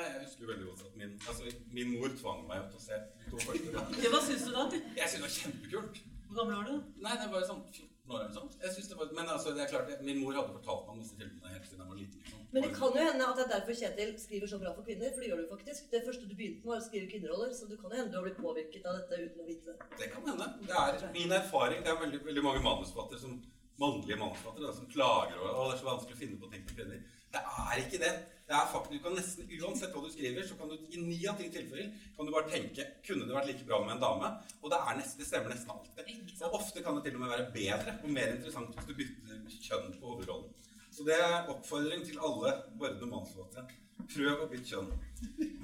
[0.00, 2.98] Nei, jeg husker veldig godt at min, altså, min mor tvang meg til å se
[3.28, 3.72] to første.
[3.74, 3.98] ganger.
[4.00, 4.62] Ja, hva syns du da?
[4.96, 6.00] Jeg syns det var kjempekult.
[6.30, 6.76] Hvor gammel var du?
[7.04, 8.56] Nei, det var jo sånn 14 år eller sånt.
[8.64, 11.02] Jeg synes det var, men altså, det er klart, min mor hadde fortalt meg om
[11.02, 12.24] disse filmene helt siden jeg var liten.
[12.24, 12.46] Liksom.
[12.54, 15.12] Men det kan jo hende at det er derfor Kjetil skriver så bra for kvinner.
[15.12, 15.92] For det gjør du faktisk.
[15.92, 17.52] Det første du begynte med, var å skrive kvinneroller.
[17.58, 19.88] Så du kan jo hende du har blitt påvirket av dette uten å vite det.
[20.00, 20.50] Det kan hende.
[20.64, 21.84] Det er min erfaring.
[21.84, 23.38] Det er veldig, veldig mange manusforfattere som
[23.82, 26.80] mannlige manusforfattere som klager over at det er så vanskelig å finne på ting for
[26.80, 27.02] kvinner.
[27.34, 28.14] Det er ikke det.
[28.50, 31.46] Det er kan nesten, Uansett hva du skriver, så kan du i ni av ti
[31.54, 34.30] tilfeller kan du bare tenke kunne det vært like bra med en dame.
[34.58, 36.32] Og det, er nesten, det stemmer nesten alltid.
[36.48, 39.60] Og ofte kan det til og med være bedre og mer interessant hvis du bytter
[39.68, 40.50] kjønn på hovedrollen.
[40.90, 43.78] Så det er oppfordring til alle vordende manusforfattere.
[44.10, 44.90] Prøv å bytte kjønn.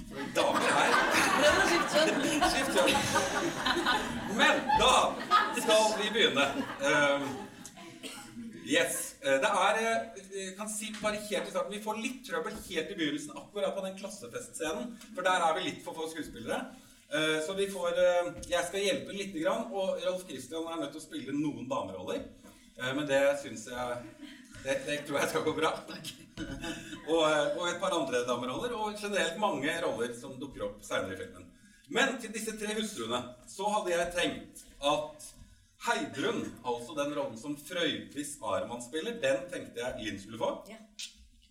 [0.06, 0.94] For damer her
[1.40, 2.46] Prøv å skifte kjønn.
[2.54, 2.94] Skift kjønn.
[4.38, 4.94] Men da
[5.58, 6.46] skal vi begynne.
[6.86, 7.28] Um,
[8.62, 9.05] yes.
[9.26, 12.54] Eh, Det er eh, Jeg kan si bare helt i starten Vi får litt trøbbel
[12.68, 14.92] helt i begynnelsen, akkurat på den klassefestscenen.
[15.14, 16.60] For der er vi litt for få skuespillere.
[17.10, 20.92] Eh, Så vi får eh, Jeg skal hjelpe lite grann, og Rolf Christian er nødt
[20.94, 22.22] til å spille noen dameroller.
[22.78, 23.98] Eh, Men det syns jeg
[24.64, 25.72] det, det tror jeg skal gå bra.
[27.06, 31.14] Og, eh, og et par andre dameroller, og generelt mange roller som dukker opp seinere
[31.14, 31.44] i filmen.
[31.88, 35.28] Men til disse tre hustruene så hadde jeg tenkt at
[35.86, 40.50] Heidrun, altså den rollen som Frøydis Arman spiller, den tenkte jeg Linn skulle få.
[40.70, 40.80] Ja.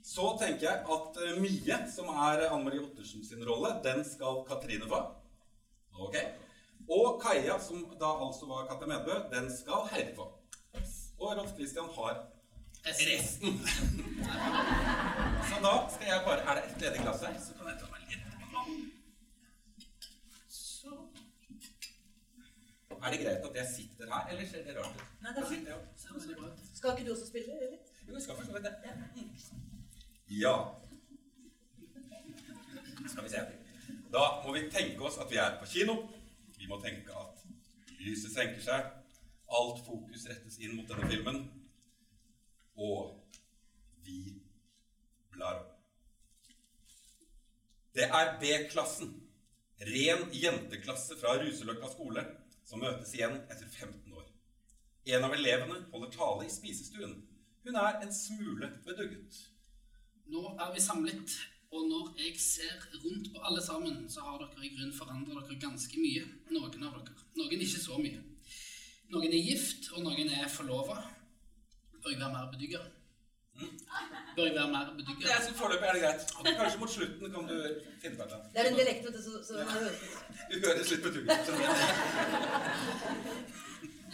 [0.06, 4.44] Så tenker jeg at eh, Mie, som er Anne Marie Ottersen sin rolle, den skal
[4.48, 5.00] Katrine få.
[5.98, 6.18] Ok.
[6.92, 10.30] Og Kaja, som da altså var Katja Medbø, den skal Heidi få.
[11.20, 12.26] Og Rolf Christian har
[12.86, 13.60] resten.
[15.50, 17.88] Så da skal jeg bare Er det et ledig glass her, så kan jeg ta
[17.92, 17.95] meg
[23.06, 25.02] Er det greit at jeg sitter her, eller ser det rart ut?
[25.22, 25.68] Nei, det er fint.
[26.74, 27.78] Skal ikke du også spille, eller?
[28.08, 28.74] Jo, jeg skal for så vidt det.
[30.42, 30.56] Ja.
[33.08, 33.44] Skal vi se.
[34.16, 35.96] Da må vi tenke oss at vi er på kino.
[36.58, 37.44] Vi må tenke at
[38.00, 38.88] lyset senker seg.
[39.60, 41.38] Alt fokus rettes inn mot denne filmen.
[42.76, 43.14] Og
[44.08, 44.18] vi
[45.36, 45.76] blar opp.
[47.96, 49.14] Det er B-klassen,
[49.88, 52.26] ren jenteklasse fra Ruseløkka skole,
[52.66, 54.30] som møtes igjen etter 15 år.
[55.16, 57.20] En av elevene holder tale i spisestuen.
[57.66, 59.38] Hun er en smule bedugget.
[60.34, 61.36] Nå er vi samlet,
[61.70, 65.62] og når jeg ser rundt på alle sammen, så har dere i grunn forandret dere
[65.62, 66.26] ganske mye.
[66.50, 67.26] Noen av dere.
[67.38, 68.22] Noen ikke så mye.
[69.14, 70.98] Noen er gift, og noen er forlova.
[72.02, 72.95] Bør jeg være mer bedugget?
[74.36, 75.28] Bør jeg være mer bedugget?
[75.30, 76.22] Jeg synes Foreløpig er det greit.
[76.60, 77.56] Kanskje mot slutten kan du
[78.02, 78.34] finne på et.
[78.54, 79.66] Det er en dialekt, vet du, så, så man.
[80.52, 81.56] Du høres litt bedugget ut.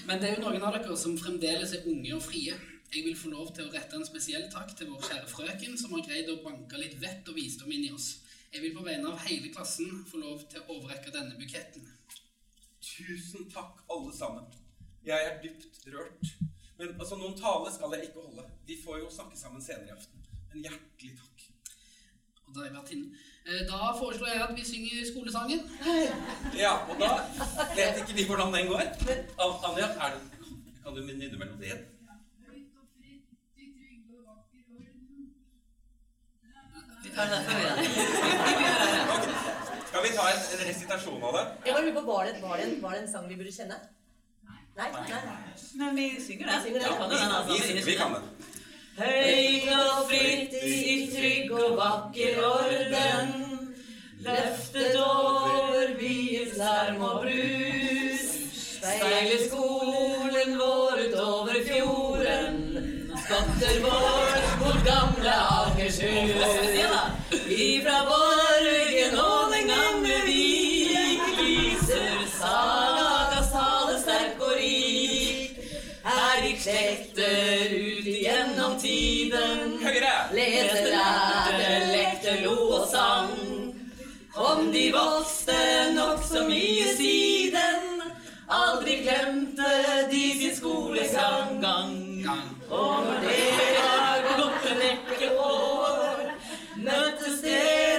[0.07, 2.53] Men det er jo noen av dere som fremdeles er unge og frie.
[2.91, 5.93] Jeg vil få lov til å rette en spesiell takk til vår kjære frøken, som
[5.95, 8.09] har greid å banke litt vett og visdom inn i oss.
[8.51, 11.87] Jeg vil på vegne av hele klassen få lov til å overrekke denne buketten.
[12.83, 14.49] Tusen takk, alle sammen.
[15.07, 16.50] Jeg er dypt rørt.
[16.81, 18.43] Men altså, noen tale skal jeg ikke holde.
[18.65, 20.23] Vi får jo snakke sammen senere i aften.
[20.53, 21.43] Men hjertelig takk.
[22.47, 22.65] Og da
[22.95, 23.11] inne.
[23.45, 25.61] Eh, Da foreslår jeg at vi synger skolesangen.
[26.57, 27.11] Ja, og da
[27.77, 28.81] vet ikke vi hvordan den går.
[28.81, 30.21] An- Anja, er det,
[30.83, 31.85] kan du nynne melodien?
[37.03, 37.75] Vi tar den derfra, vi, ja.
[39.87, 41.45] Skal vi ta en, en resitasjon av det?
[41.95, 43.77] På, var det, var, det en, var det en sang vi burde kjenne?
[44.81, 44.91] Nei?
[44.91, 45.21] Nei?
[45.73, 46.63] Men vi synger den.
[46.63, 46.71] Vi.
[46.73, 47.73] Vi kan den, altså.
[47.73, 48.23] Vi, vi kan den.
[48.97, 53.29] Høyt og fritt i trygg og vakker orden.
[54.25, 58.25] Løftet over byens larm og brus.
[58.57, 62.59] Steiler skolen vår utover fjorden.
[63.25, 66.80] Skotter vår mot gamle Akershus.
[80.33, 83.31] Leste, lærte, lekte, lo og sang.
[84.35, 85.57] Om de vokste
[85.95, 88.01] nokså mye siden.
[88.47, 89.71] Aldri glemte
[90.11, 91.65] de sin skolegang.
[92.69, 93.43] Og når det
[93.75, 96.27] var gått en rekke år,
[96.77, 97.90] møttes deres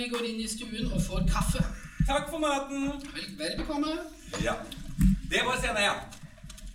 [0.00, 1.60] vi går inn i stuen og får kaffe.
[2.08, 2.86] Takk for maten.
[3.12, 3.92] Vel, vel bekomme.
[4.44, 4.54] Ja.
[5.30, 6.00] Det var scene én.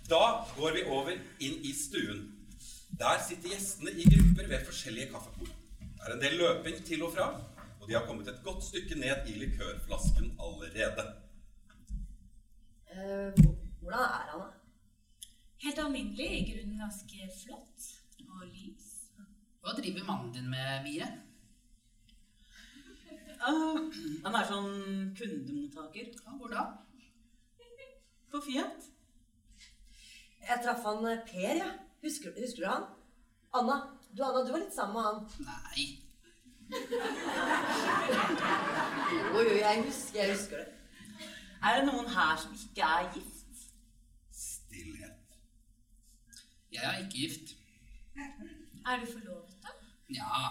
[0.06, 0.22] Da
[0.54, 2.22] går vi over inn i stuen.
[3.00, 5.50] Der sitter gjestene i grupper ved forskjellige kaffebord.
[5.80, 7.26] Det er en del løping til og fra,
[7.80, 11.06] og de har kommet et godt stykke ned i likørflasken allerede.
[12.94, 13.44] Eh,
[13.82, 14.48] hvordan er han, da?
[15.66, 17.92] Helt alminnelig, i grunnen ganske flott
[18.28, 18.92] og lys.
[19.60, 21.10] Hva driver mannen din med, Mie?
[23.44, 24.70] Han er sånn
[25.18, 26.64] kundemottaker Ja, hvor da?
[28.32, 28.86] på Fiat.
[30.46, 31.68] Jeg traff han eh, Per, ja.
[32.02, 32.84] Husker, husker du han?
[33.56, 33.76] Anna.
[34.16, 35.18] Du, Anna, du var litt sammen med han.
[35.46, 35.86] Nei.
[39.16, 40.68] Jo, jo, jeg husker, jeg husker det.
[41.66, 43.66] Er det noen her som ikke er gift?
[44.36, 45.36] Stillhet.
[46.72, 47.54] Jeg er ikke gift.
[48.86, 49.76] Er du forlovet, da?
[50.14, 50.44] Ja.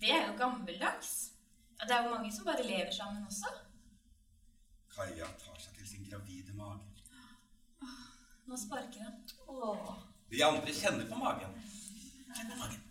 [0.00, 1.32] Det er jo gammeldags.
[1.78, 3.50] Ja, det er jo mange som bare lever sammen også.
[4.96, 6.96] Kaja tar seg til sin gravide mage.
[8.46, 9.16] Nå sparker han.
[9.48, 9.94] Åh.
[10.30, 11.56] De andre kjenner på magen.
[12.36, 12.82] Kjenn på magen.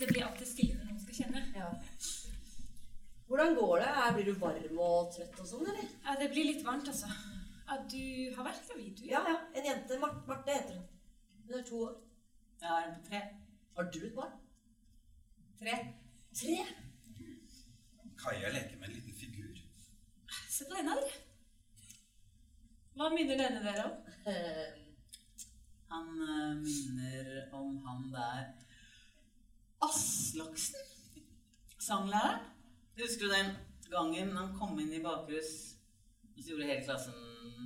[0.00, 0.39] Det blir alltid
[3.30, 4.14] Hvordan går det?
[4.14, 5.90] Blir du varm og trøtt og sånn, eller?
[6.02, 7.06] Ja, det blir litt varmt, altså.
[7.68, 8.00] Ja, du
[8.34, 9.04] har vært gravid, du?
[9.06, 9.36] Ja, ja.
[9.54, 9.98] En jente.
[10.02, 10.88] Mar Marte heter hun.
[11.44, 11.92] Hun er to år.
[12.58, 13.22] Jeg har en på tre.
[13.76, 14.34] Har du et barn?
[15.62, 15.78] Tre.
[16.42, 16.58] Tre?
[18.24, 19.62] Kaja leker med en liten figur.
[20.50, 21.24] Se på denne, dere.
[22.98, 24.14] Hva minner denne dere om?
[24.26, 24.68] Eh,
[25.94, 28.50] Han eh, minner om han der
[29.86, 30.82] Aslaksen.
[31.78, 32.56] Sanglæreren.
[32.98, 33.52] Husker du den
[33.90, 35.52] gangen han kom inn i bakrus,
[36.36, 37.14] og så gjorde hele klassen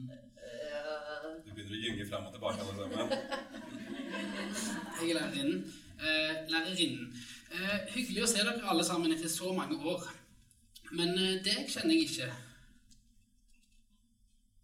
[0.08, 3.14] uh, Du begynner å gynge fram og tilbake alle sammen.
[5.00, 5.64] Jeg er lærerinnen.
[5.98, 7.08] Uh, lærerinnen.
[7.54, 10.08] Uh, hyggelig å se dere alle sammen etter så mange år.
[10.94, 12.28] Men det deg kjenner jeg ikke.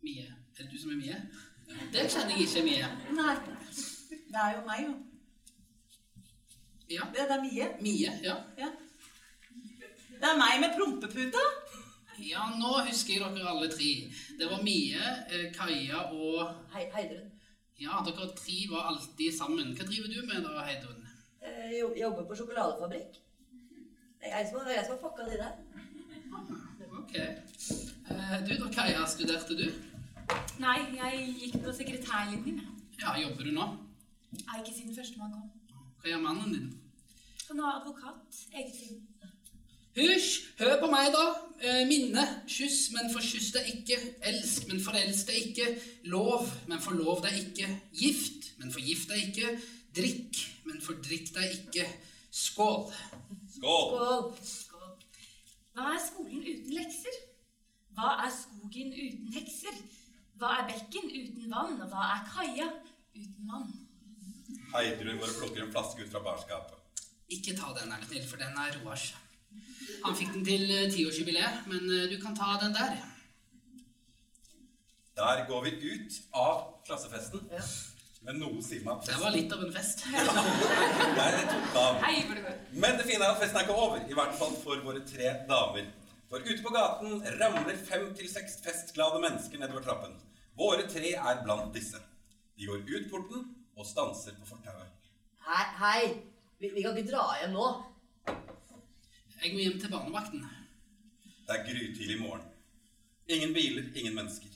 [0.07, 0.27] Mie.
[0.57, 1.16] Er det du som er Mie?
[1.94, 2.90] Deg kjenner jeg ikke, Mie.
[3.16, 3.37] Nei.
[4.31, 4.94] Det er jo meg, jo.
[6.90, 7.09] Ja.
[7.14, 7.68] Det, det er Mie.
[7.83, 8.37] Mie, ja.
[8.59, 8.70] Ja.
[10.20, 11.42] Det er meg med prompeputa.
[12.20, 13.90] Ja, nå husker jeg dere alle tre.
[14.38, 15.00] Det var Mie,
[15.33, 17.30] eh, Kaja og Hei, Heidrun.
[17.80, 19.72] Ja, dere tre var alltid sammen.
[19.76, 21.06] Hva driver du med da, Heidrun?
[21.40, 23.16] Jeg jobber på sjokoladefabrikk.
[24.20, 25.54] Det er jeg som har, jeg som har fucka de der.
[26.98, 27.14] Ok.
[27.16, 29.70] Eh, du da, Kaja, studerte du?
[30.61, 32.61] Nei, jeg gikk på sekretærlinjen.
[33.00, 33.70] Ja, jobber du nå?
[34.37, 35.48] Er ikke siden førstemann kom.
[36.02, 36.68] Hva gjør mannen din?
[37.48, 38.44] Han er advokat.
[38.52, 39.10] Eget firma.
[39.96, 40.44] Hysj!
[40.61, 41.24] Hør på meg, da.
[41.61, 42.22] Eh, minne.
[42.48, 43.98] Kyss, men forkyss deg ikke.
[44.31, 45.66] Elsk, men forelsk deg ikke.
[46.12, 47.68] Lov, men forlov deg ikke.
[47.98, 49.57] Gift, men forgift deg ikke.
[49.96, 51.88] Drikk, men fordrikk deg ikke.
[52.31, 52.87] Skål.
[53.57, 54.31] Skål!
[54.46, 54.92] Skål.
[55.74, 57.16] Hva er skolen uten lekser?
[57.98, 59.81] Hva er skogen uten hekser?
[60.38, 61.81] Hva er bekken uten vann?
[61.83, 62.68] Og hva er kaia
[63.16, 63.66] uten mann?
[64.70, 66.79] Heidrun bare plukker en flaske ut fra barskapet.
[67.31, 69.11] Ikke ta den, er snill, for den er Roars.
[70.05, 72.97] Han fikk den til eh, tiårsjubileet, men eh, du kan ta den der.
[75.21, 77.41] Der går vi ut av klassefesten.
[77.53, 77.63] Ja.
[78.25, 80.05] Men noe sier meg Det var litt av en fest.
[82.05, 82.17] Hei.
[82.73, 84.03] Men det fine er at festen er ikke over.
[84.05, 85.87] I hvert fall for våre tre damer.
[86.31, 90.13] For ute på gaten ramler fem til seks festglade mennesker nedover trappen.
[90.57, 91.99] Våre tre er blant disse.
[92.61, 93.41] De går ut porten
[93.77, 94.93] og stanser på fortauet.
[95.49, 96.03] Hei, hei.
[96.61, 97.67] Vi, vi kan ikke dra hjem nå.
[99.40, 100.42] Jeg må hjem til barnevakten.
[101.46, 102.42] Det er grytidlig morgen.
[103.29, 104.48] Ingen biler, ingen mennesker.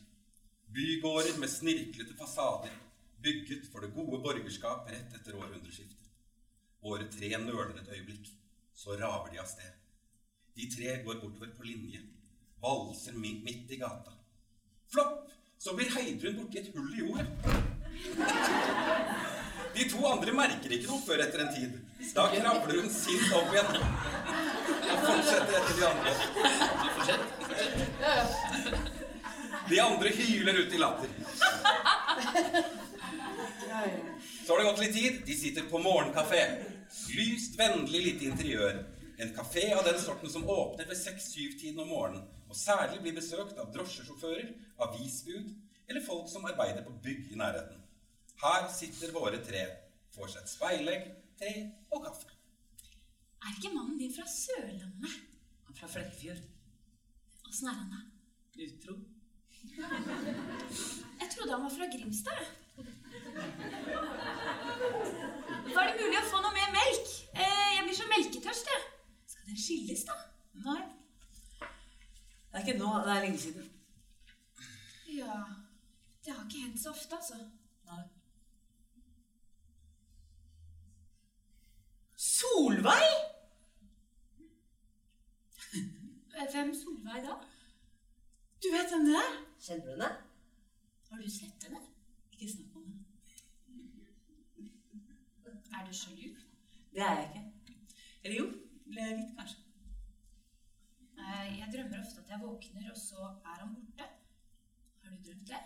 [0.74, 2.74] Bygårder med snirklete fasader,
[3.22, 6.10] bygget for det gode borgerskap rett etter århundreskiftet.
[6.84, 8.28] Våre tre nøler et øyeblikk,
[8.76, 9.72] så raver de av sted.
[10.56, 12.02] De tre går bortover på linje,
[12.60, 14.12] valser midt i gata.
[14.92, 15.30] Flopp!
[15.58, 17.24] Så blir Heidrun borti et hull i jorda.
[19.74, 21.72] De to andre merker ikke noe før etter en tid.
[22.14, 26.12] Da kravler hun sint opp igjen og fortsetter etter de andre.
[29.68, 31.10] De andre hyler ut i latter.
[34.44, 35.14] Så har det gått litt tid.
[35.26, 36.42] De sitter på morgenkafé.
[37.16, 38.82] Lyst, vennlig lite interiør.
[39.18, 43.58] En kafé av den sorten som åpner ved seks-syv-tiden om morgenen, og særlig blir besøkt
[43.62, 44.48] av drosjesjåfører,
[44.86, 45.52] avisbud
[45.88, 47.83] eller folk som arbeider på bygg i nærheten.
[48.42, 49.62] Her sitter våre tre,
[50.14, 51.06] får seg et speilegg,
[51.38, 51.52] te
[51.94, 52.30] og kaffe.
[53.44, 55.14] Er ikke mannen din fra Sørlandet?
[55.64, 56.42] Han er fra Flekkefjord.
[57.48, 58.00] Åssen er han da?
[58.64, 58.94] Utro.
[61.20, 62.44] Jeg trodde han var fra Grimstad.
[65.74, 67.12] Var det mulig å få noe mer melk?
[67.34, 68.82] Eh, jeg blir så melketørst, jeg.
[69.32, 70.16] Skal dere skilles, da?
[70.64, 70.82] Nei.
[71.60, 73.70] Det er ikke nå, det er lenge siden.
[75.14, 75.34] Ja
[76.24, 77.38] Det har ikke hendt så ofte, altså.
[77.90, 78.02] Nei.
[82.24, 83.10] Solveig!
[86.52, 87.34] Hvem Solveig da?
[88.62, 89.34] Du vet hvem det er?
[89.64, 90.08] Kjenner du henne?
[91.10, 91.80] Har du sett henne?
[92.32, 93.00] Ikke snakk om det.
[95.74, 96.30] Er du sjalu?
[96.94, 97.42] Det er jeg ikke.
[98.24, 98.46] Eller jo,
[98.96, 99.58] litt, kanskje.
[101.18, 103.20] Eh, Jeg drømmer ofte at jeg våkner, og så
[103.52, 104.06] er han borte.
[105.02, 105.60] Har du drømt det?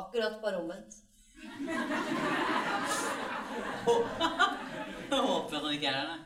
[0.00, 0.92] Akkurat bare omvendt.
[5.08, 6.16] Jeg håper han ikke er der, da.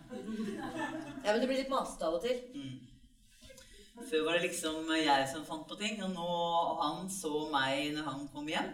[1.23, 2.39] Ja, men det blir litt masete av og til.
[4.03, 6.31] Før var det liksom jeg som fant på ting, og nå
[6.81, 8.71] han så meg når han kom hjem.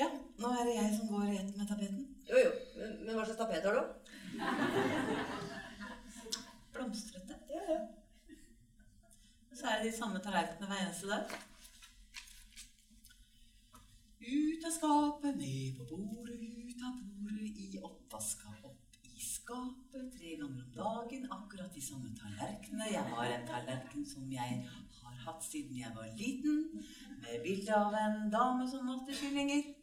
[0.00, 0.08] Ja,
[0.40, 2.02] nå er det jeg som går rett med tapeten.
[2.28, 2.50] Jo, jo.
[2.76, 3.82] Men, men hva slags tapet har du?
[6.74, 7.34] Blomstrete.
[7.52, 7.78] Ja, ja.
[9.52, 11.24] Så er det de samme tallerkenene hver eneste dag.
[14.20, 16.96] Ut av skapet, ned på bordet, ut av
[17.28, 20.06] du i oppvaska, opp i skapet.
[20.16, 22.88] Tre ganger om dagen, akkurat de samme tallerkenene.
[22.92, 24.62] Jeg har en tallerken som jeg
[25.00, 26.64] har hatt siden jeg var liten,
[27.20, 29.74] med bilde av en dame som malte kyllinger.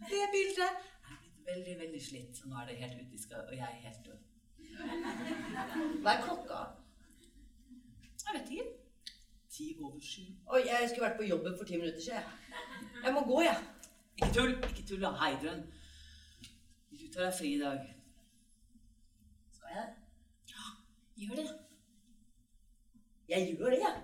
[0.00, 3.68] Det bildet er blitt veldig, veldig slitt, så nå er det helt skapet, og jeg
[3.68, 4.24] er helt død.
[6.02, 6.64] Hva er klokka?
[8.26, 8.68] Jeg vet ikke.
[9.56, 10.24] Ti over sju.
[10.52, 12.22] Oi, jeg skulle vært på jobben for ti minutter siden.
[13.04, 13.56] Jeg må gå, jeg.
[14.16, 15.62] Ikke tull, ikke tull da, Heidrun.
[17.16, 17.94] Du det er fri i dag.
[19.56, 19.92] Skal jeg det?
[21.16, 21.46] Gjør det.
[23.28, 23.94] Jeg gjør det, jeg.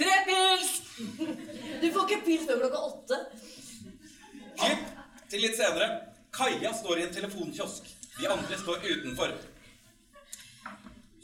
[0.00, 0.74] Tre pils!
[1.82, 3.20] Du får ikke pils før klokka åtte.
[4.60, 4.84] Klipp
[5.30, 5.88] Til litt senere.
[6.36, 7.88] Kaja står i en telefonkiosk.
[8.18, 9.32] De andre står utenfor.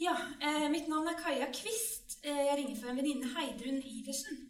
[0.01, 2.17] Ja, eh, mitt navn er Kaja Kvist.
[2.23, 4.47] Eh, jeg ringer for en venninne, Heidrun Iversen.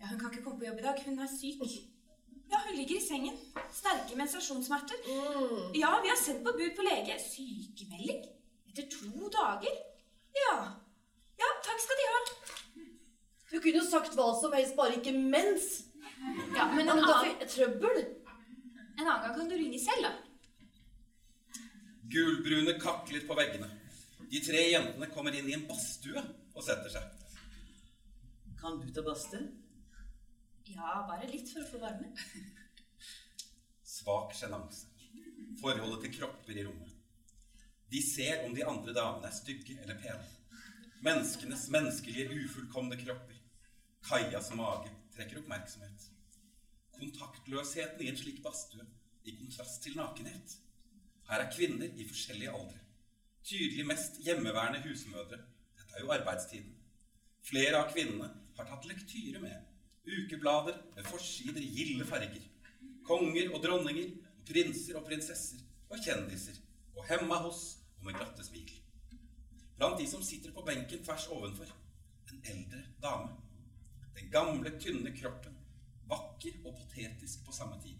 [0.00, 1.04] Ja, hun kan ikke komme på jobb i dag.
[1.04, 1.68] Hun er syk.
[2.54, 3.36] Ja, hun ligger i sengen.
[3.72, 4.96] Sterke menstruasjonssmerter.
[5.74, 7.16] Ja, vi har sendt på bud på lege.
[7.18, 8.20] Sykemelding?
[8.70, 9.80] Etter to dager?
[10.38, 10.52] Ja.
[11.40, 12.20] Ja, takk skal de ha.
[13.50, 15.66] Du kunne jo sagt hva som helst, bare ikke mens.
[16.54, 17.98] Ja, men en annen, trøbbel.
[19.00, 20.12] en annen gang kan du ringe selv, da.
[22.14, 23.72] Gulbrune kakler på veggene.
[24.30, 26.22] De tre jentene kommer inn i en badstue
[26.54, 27.36] og setter seg.
[28.62, 29.42] Kan du ta badstue?
[30.72, 32.10] Ja, bare litt for å få varme.
[33.94, 34.88] Svak sjenanse.
[35.60, 36.94] Forholdet til kropper i rommet.
[37.92, 40.24] De ser om de andre damene er stygge eller pene.
[41.04, 43.36] Menneskenes menneskelige, ufullkomne kropper.
[44.08, 46.08] Kajas mage trekker oppmerksomhet.
[46.96, 48.86] Kontaktløsheten i en slik badstue
[49.28, 50.56] i kontrast til nakenhet.
[51.28, 52.80] Her er kvinner i forskjellige aldre.
[53.44, 55.42] Tydelig mest hjemmeværende husmødre.
[55.76, 56.72] Dette er jo arbeidstiden.
[57.44, 59.73] Flere av kvinnene har tatt lektyre med.
[60.04, 62.42] Ukeblader med forsider i gilde farger.
[63.04, 64.10] Konger og dronninger,
[64.48, 66.60] prinser og prinsesser, og kjendiser.
[66.96, 67.62] Og hemma hos,
[67.98, 68.70] og med glatte smil.
[69.76, 71.72] Blant de som sitter på benken tvers ovenfor,
[72.30, 73.32] en eldre dame.
[74.18, 75.56] Den gamle, tynne kroppen.
[76.08, 77.96] Vakker og patetisk på samme tid.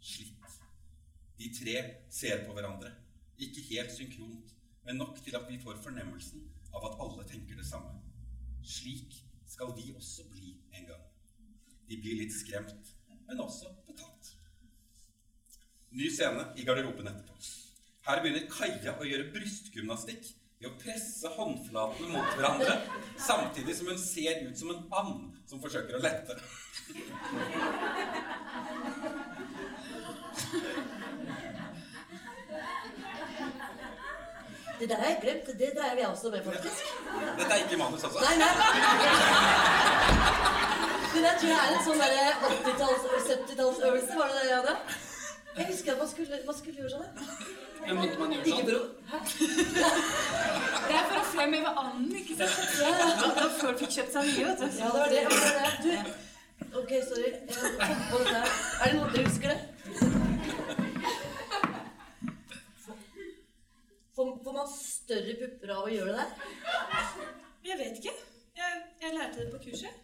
[0.00, 0.38] Slitt.
[1.38, 1.76] De tre
[2.10, 2.92] ser på hverandre.
[3.38, 7.66] Ikke helt synkront, men nok til at vi får fornemmelsen av at alle tenker det
[7.66, 7.98] samme.
[8.62, 11.11] Slik skal vi også bli en gang.
[11.92, 12.94] De blir litt skremt,
[13.28, 14.30] men også betatt.
[15.92, 17.34] Ny scene i garderoben etterpå.
[18.06, 20.30] Her begynner Kaja å gjøre brystgymnastikk
[20.62, 22.78] ved å presse håndflatene mot hverandre,
[23.20, 26.32] samtidig som hun ser ut som en and som forsøker å lette.
[34.80, 35.46] Det der har jeg glemt.
[35.60, 36.80] Det der er jeg også med, faktisk.
[37.36, 38.18] Dette er ikke manus, altså.
[38.24, 38.52] Nei, nei.
[41.12, 44.12] Det jeg tror jeg er en sånn derre 80-talls- 70-tallsøvelse.
[44.18, 44.74] Var det det, jeg hadde?
[45.56, 47.06] Jeg husker at man skulle, man skulle gjøre sånn.
[47.82, 48.90] Men måtte man gjøre sånn?
[49.10, 49.16] Hæ?
[50.88, 52.56] Det er for å fremheve anden, ikke sant?
[52.82, 53.06] Ja, ja.
[53.36, 54.66] Da folk fikk kjøpt seg mye, vet du.
[54.80, 55.20] Ja, det var det.
[55.28, 55.70] det var det.
[55.84, 55.92] Du,
[56.80, 57.30] ok, sorry.
[57.32, 58.48] Jeg på dette her.
[58.80, 59.60] Er det noen dere husker det?
[64.16, 66.30] Får, får man større pupper av å gjøre det der?
[67.68, 68.14] Jeg vet ikke.
[68.62, 69.94] Jeg, jeg lærte det på kurset.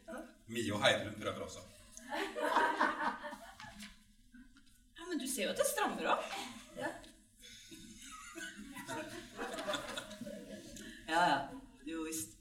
[0.49, 1.61] Mie og Heidrun prøver også.
[4.99, 6.25] Ja, Men du ser jo at det strammer opp.
[6.79, 6.91] Ja.
[11.09, 11.39] Ja, ja.
[11.87, 12.35] Jo visst.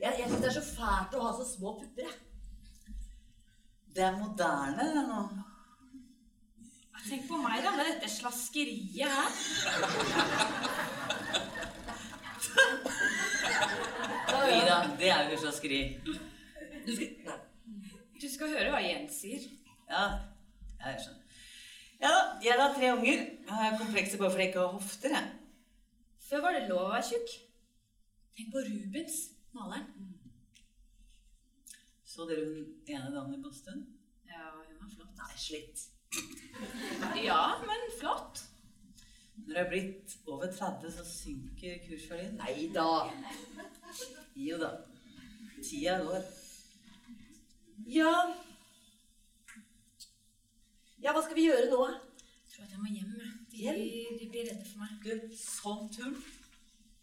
[0.00, 2.06] Jeg, jeg syns det er så fælt å ha så små pupper.
[2.06, 2.16] jeg.
[3.94, 5.22] Det er moderne det nå.
[7.08, 9.30] Tenk på meg, da, med dette slaskeriet her.
[14.38, 15.80] Oi da, det er jo slaskeri.
[16.04, 16.12] Du
[16.94, 17.38] skal, nei.
[18.18, 19.42] Du skal høre hva Jens sier.
[19.88, 20.04] Ja,
[20.78, 21.24] ja, jeg skjønner.
[21.98, 23.18] Ja da, jeg har tre unger.
[23.48, 25.26] Jeg har komplekser bare fordi jeg ikke har hofter, jeg.
[26.28, 27.30] Før var det lov å være tjukk.
[28.38, 29.16] Tenk på Rubens,
[29.56, 29.86] maleren.
[32.06, 33.78] Så dere hun ene damen i Boston?
[34.28, 35.14] Ja, hun var flott.
[35.18, 35.76] Nei, slitt.
[37.24, 38.34] Ja, men flott.
[39.48, 42.34] Når jeg er blitt over 30, så synker kursverdien.
[42.36, 42.88] Nei da.
[44.36, 44.68] Jo da.
[45.64, 46.26] Tida går.
[47.88, 48.10] Ja
[51.00, 51.78] Ja, hva skal vi gjøre nå?
[51.88, 53.14] Jeg tror at jeg må hjem.
[53.54, 53.72] De,
[54.20, 54.96] de blir redde for meg.
[55.06, 56.18] Gud, sånn tull.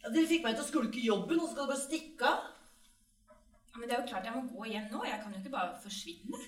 [0.03, 2.51] Ja, dere fikk meg til å skulke jobben, og så skal dere bare stikke av?
[3.71, 5.01] Ja, men det er jo klart jeg må gå hjem nå.
[5.09, 6.43] Jeg kan jo ikke bare forsvinne.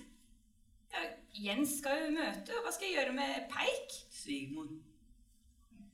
[0.94, 1.08] Ja,
[1.48, 3.98] Jens skal jo møte, og hva skal jeg gjøre med Peik?
[4.14, 4.70] Svigermor.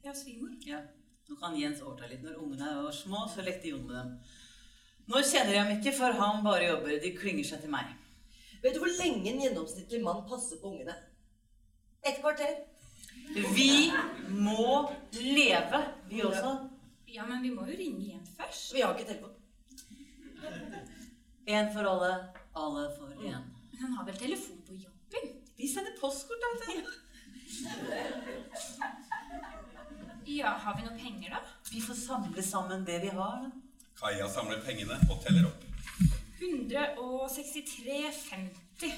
[0.03, 0.55] Ja, svigermor.
[0.67, 0.79] Ja.
[1.29, 2.23] Nå kan Jens overta litt.
[2.25, 4.09] Når ungene var små, så lekte Jon med dem.
[5.07, 6.97] Nå kjenner jeg ham ikke, for han bare jobber.
[7.03, 7.87] De klynger seg til meg.
[8.63, 10.95] Vet du hvor lenge en gjennomsnittlig mann passer på ungene?
[12.03, 12.53] Et kvarter.
[13.55, 13.91] Vi
[14.29, 15.79] må leve,
[16.11, 16.51] vi også.
[17.13, 18.73] Ja, men vi må jo ringe hjem først.
[18.75, 19.35] Vi har ikke telefon.
[21.47, 22.11] En for alle,
[22.55, 23.43] alle for én.
[23.71, 25.23] Men han har vel telefon på jobben?
[25.57, 26.47] Vi sender postkort, da.
[30.25, 31.39] Ja, har vi noe penger, da?
[31.71, 33.49] Vi får samle sammen det vi har.
[33.99, 35.63] Kaja samler pengene og teller opp.
[36.39, 38.91] 163,50.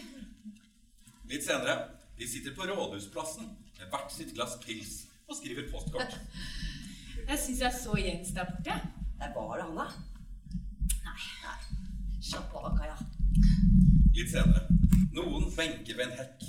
[1.30, 1.76] Litt senere.
[2.18, 3.46] De sitter på Rådhusplassen
[3.80, 4.94] med hvert sitt glass pils
[5.28, 6.14] og skriver postkort.
[7.30, 8.76] Jeg syns jeg så Jens der borte.
[9.18, 9.88] Der var det han, da.
[11.08, 11.22] Nei.
[12.22, 12.98] Slapp av, Kaja.
[14.14, 14.62] Litt senere.
[15.16, 16.40] Noen benker ved en hekk.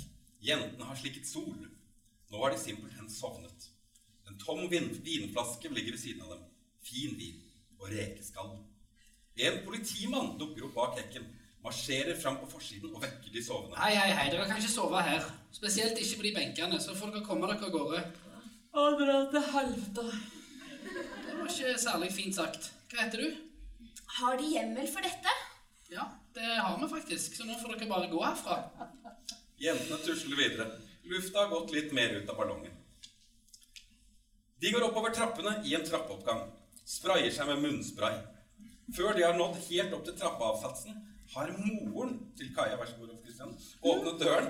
[0.45, 1.57] Jentene har slikket sol.
[2.29, 3.69] Nå har de simpelthen sovnet.
[4.41, 6.45] Tom vin vinflaske ligger ved siden av dem.
[6.83, 7.41] Fin vin
[7.79, 8.53] og rekeskall.
[9.37, 11.25] En politimann dukker opp bak hekken,
[11.61, 13.77] marsjerer fram på forsiden og vekker de sovende.
[13.77, 15.27] Hei, hei, hei, dere kan ikke sove her.
[15.53, 18.01] Spesielt ikke på de benkene, så får dere komme dere av gårde.
[18.77, 20.07] Å, dra til helvete.
[20.87, 22.71] Det var ikke særlig fint sagt.
[22.89, 23.43] Hva heter du?
[24.17, 25.35] Har de hjemmel for dette?
[25.91, 28.61] Ja, det har vi faktisk, så nå får dere bare gå herfra.
[29.61, 30.67] Jentene tusler videre.
[31.07, 32.76] Lufta har gått litt mer ut av ballongen.
[34.61, 36.47] De går oppover trappene i en trappeoppgang.
[36.87, 38.15] Sprayer seg med munnspray.
[38.95, 40.95] Før de har nådd helt opp til trappeavsatsen,
[41.33, 43.51] har moren til Kaja vær så god, Kristian,
[43.83, 44.47] åpnet døren.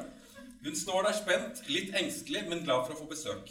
[0.63, 3.49] Hun står der spent, litt engstelig, men glad for å få besøk.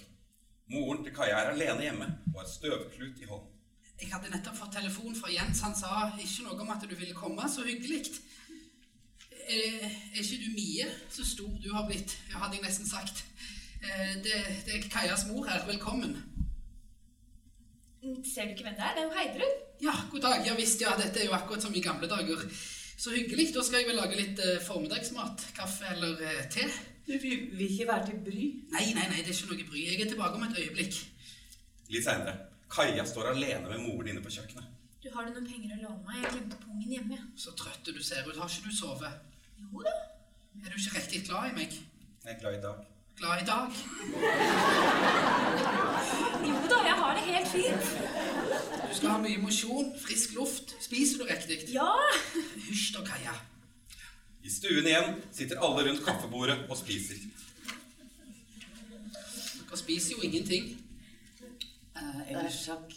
[0.72, 3.52] Moren til Kaja er alene hjemme og har støvklut i hånden.
[4.00, 5.60] Jeg hadde nettopp fått telefon fra Jens.
[5.64, 7.48] Han sa ikke noe om at du ville komme.
[7.48, 8.02] Så hyggelig.
[9.48, 10.88] Eh, er ikke du Mie?
[11.10, 13.24] Så stor du har blitt, hadde jeg nesten sagt.
[13.80, 15.64] Eh, det, det er Kajas mor her.
[15.68, 16.18] Velkommen.
[18.24, 18.96] Ser du ikke hvem det er?
[18.96, 19.54] Det er jo Heidrun.
[19.82, 20.42] Ja, god dag.
[20.46, 20.94] Ja visst, ja.
[21.00, 22.44] Dette er jo akkurat som i gamle dager.
[22.96, 23.50] Så hyggelig.
[23.54, 25.46] Da skal jeg vel lage litt eh, formiddagsmat.
[25.56, 26.66] Kaffe eller eh, te?
[27.06, 28.46] Du vil vil ikke være til bry?
[28.72, 29.82] Nei, nei, nei, det er ikke noe bry.
[29.84, 30.96] Jeg er tilbake om et øyeblikk.
[31.94, 32.34] Litt seinere.
[32.72, 34.72] Kaja står alene med moren inne på kjøkkenet.
[35.04, 36.22] Du har du noen penger å låne meg?
[36.24, 37.18] Jeg glemte pungen hjemme.
[37.38, 38.38] Så trøtt du ser ut.
[38.40, 39.22] Har ikke du sovet?
[39.60, 39.92] Jo da.
[40.64, 41.76] Er du ikke riktig glad i meg?
[42.24, 42.95] Jeg er glad i dag.
[43.16, 43.70] Glad i dag?
[46.48, 47.84] Jo da, jeg har det helt fint.
[48.90, 50.74] Du skal ha mye mosjon, frisk luft.
[50.84, 51.56] Spiser du riktig?
[51.72, 51.88] Ja.
[52.68, 53.32] Hysj da, Kaja.
[54.44, 57.24] I stuen igjen sitter alle rundt kaffebordet og spiser.
[59.16, 60.68] Dere spiser jo ingenting.
[61.96, 62.92] Eh, eller sjakk.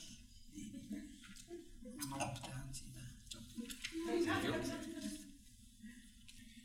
[2.20, 4.79] Opp til hans side.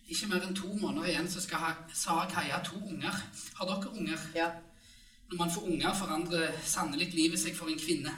[0.08, 3.14] Ikke mer enn to måneder igjen, så skal ha, så har Kaja to unger.
[3.56, 4.26] Har dere unger?
[4.36, 4.50] Ja.
[5.30, 8.12] Når man får unger, forandrer sannelig livet seg for en kvinne.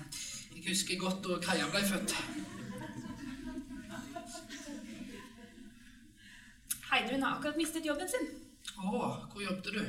[0.57, 2.17] Jeg husker godt da Kaja ble født.
[6.91, 8.29] Heidrun har akkurat mistet jobben sin.
[8.77, 8.91] Å,
[9.31, 9.83] hvor jobbet du?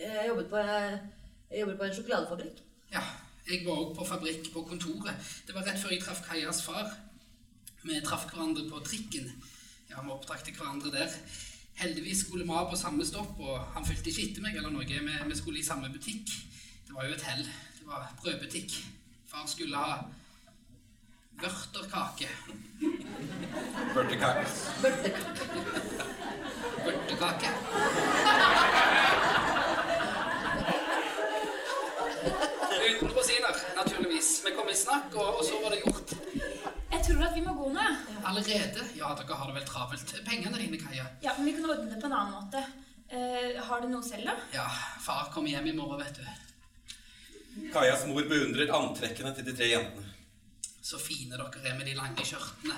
[0.00, 2.62] Jeg jobbet på, jeg jobbet på en sjokoladefabrikk.
[2.90, 3.02] Ja,
[3.46, 5.34] jeg var òg på fabrikk på kontoret.
[5.46, 6.90] Det var rett før jeg traff Kajas far.
[7.84, 9.30] Vi traff hverandre på trikken.
[9.96, 11.08] Ja, vi oppdrakte hverandre der.
[11.74, 14.86] Heldigvis skulle vi ha på samme stopp, og han fulgte ikke etter meg eller noe.
[14.86, 16.26] Vi, vi skulle i samme butikk.
[16.86, 17.44] Det var jo et hell.
[17.78, 18.74] Det var brødbutikk.
[19.30, 20.02] Far skulle ha
[21.42, 22.28] vørterkake.
[23.94, 24.46] Vørterkake.
[26.84, 27.48] Vørtekake.
[32.84, 34.42] Uten rosiner, naturligvis.
[34.46, 36.14] Vi kom i snakk, og, og så var det gjort.
[36.92, 37.84] Jeg tror at vi må gå nå.
[38.30, 38.86] Allerede?
[38.98, 40.14] Ja, dere har det vel travelt.
[40.26, 41.06] Pengene dine, Kaja?
[41.24, 42.64] Ja, men vi kan ordne det på en annen måte.
[43.14, 44.36] Uh, har du noe selv, da?
[44.56, 44.66] Ja,
[45.04, 47.70] far kommer hjem i morgen, vet du.
[47.74, 50.12] Kajas mor beundrer antrekkene til de tre jentene.
[50.84, 52.76] Så fine dere er med de lange skjørtene.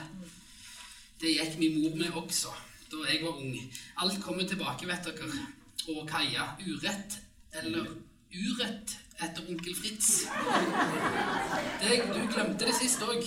[1.21, 2.53] Det gikk min mor med også,
[2.93, 3.55] da jeg var ung.
[4.05, 5.47] Alt kommer tilbake, vet dere.
[5.95, 7.19] Og Kaja, urett,
[7.57, 7.89] eller
[8.37, 10.27] urett etter onkel Fritz.
[11.81, 13.23] Det, du glemte det sist òg.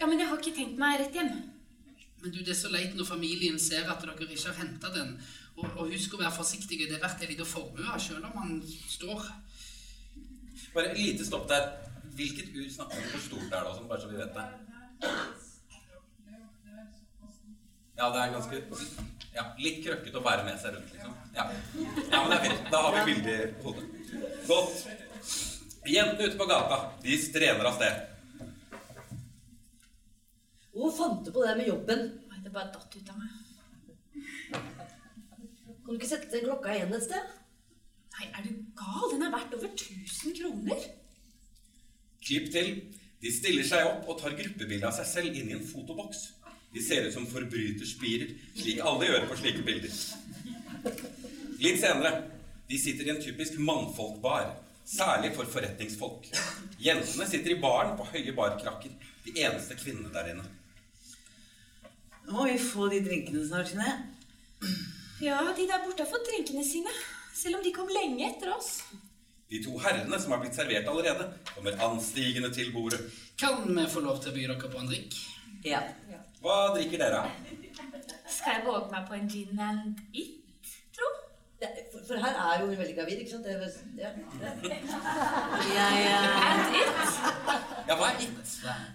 [0.00, 1.34] Ja, men jeg har ikke tenkt meg rett hjem.
[2.22, 5.14] Men du, det er så leit når familien ser at dere ikke har henta den.
[5.56, 6.88] Og, og husk å være forsiktige.
[6.88, 9.28] Det er verdt en liten formue, selv om man står
[10.70, 11.64] Bare et lite stopp der.
[12.14, 13.70] Hvilket ur snakker du Hvor stort er det?
[13.72, 14.46] Også, bare så vi vet det.
[18.00, 18.60] Ja, det er ganske
[19.34, 21.16] ja, Litt krøkkete å bære med seg rundt, liksom.
[21.36, 21.44] Ja,
[22.14, 22.62] ja men det er fint.
[22.72, 23.84] Da har vi bildet i hodet.
[24.48, 24.86] Godt.
[25.90, 28.00] Jentene ute på gata, de strener av sted.
[30.72, 32.06] Hvor fant du på det med jobben?
[32.30, 33.30] Nei, Det bare datt ut av meg.
[34.50, 37.36] Kan du ikke sette klokka igjen et sted?
[38.16, 39.06] Nei, er du gal?
[39.12, 40.88] Den er verdt over 1000 kroner.
[42.24, 42.74] Klipp til.
[43.20, 46.30] De stiller seg opp og tar gruppebilde av seg selv inn i en fotoboks.
[46.72, 49.96] De ser ut som forbryterspirer, slik alle gjør på slike bilder.
[51.60, 52.12] Litt senere.
[52.70, 54.52] De sitter i en typisk mannfolkbar,
[54.86, 56.28] særlig for forretningsfolk.
[56.78, 58.94] Jentene sitter i baren på høye barkrakker,
[59.26, 60.46] de eneste kvinnene der inne.
[62.28, 63.90] Nå må vi få de drinkene snart, sine.
[65.20, 66.94] Ja, de der borte har fått drinkene sine.
[67.34, 68.76] Selv om de kom lenge etter oss.
[69.50, 73.00] De to herrene som har blitt servert allerede, kommer anstigende til bordet.
[73.40, 75.16] Kan vi få lov til å by dere på en drink?
[75.66, 75.82] Ja.
[76.40, 77.22] Hva drikker dere?
[78.30, 81.08] Skal jeg våge meg på en gin and it, tro?
[81.60, 83.44] Ja, for, for her er jo hun veldig gravid, ikke sant?
[83.44, 83.60] Det, er-
[83.98, 84.70] ja, ja.
[85.76, 87.00] Jeg eh, And it?
[87.88, 88.30] Ja, hva er it?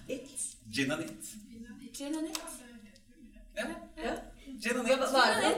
[0.09, 0.39] It.
[0.73, 1.25] Gin and it.
[1.97, 2.39] Gin and it.
[3.57, 3.63] Ja,
[4.03, 4.13] Ja.
[4.63, 4.99] gin and Hva, it.
[5.13, 5.55] hva er det?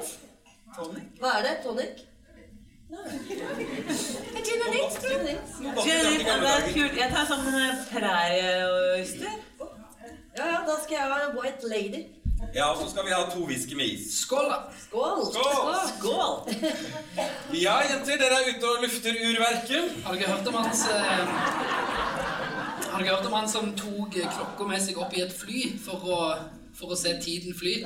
[0.76, 1.04] Tonic.
[1.22, 1.56] Hva er det?
[1.64, 1.96] Tonic?
[4.46, 4.92] Gin and it.
[5.02, 5.40] tror jeg.
[5.84, 6.96] Gin and it, det er kult.
[7.02, 9.34] Jeg tar sånn eh, prærieøyster.
[10.38, 12.02] Ja, ja, da skal jeg ha White Lady.
[12.56, 14.20] Ja, og så skal vi ha to whisky med is.
[14.20, 14.58] Skål, da.
[14.84, 15.26] Skål!
[15.34, 15.76] Skål!
[15.98, 16.34] Skål!
[17.64, 19.84] Ja, jenter, dere er ute og lufter urverket.
[20.06, 21.00] Har dere hørt om hans eh,
[22.92, 26.06] Har dere hørt om han som tok klokka med seg opp i et fly for
[26.06, 26.20] å,
[26.78, 27.80] for å se tiden fly?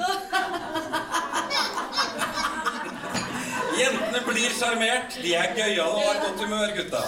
[3.80, 5.16] Jentene blir sjarmert.
[5.24, 7.02] De er gøyale og har godt humør, gutta.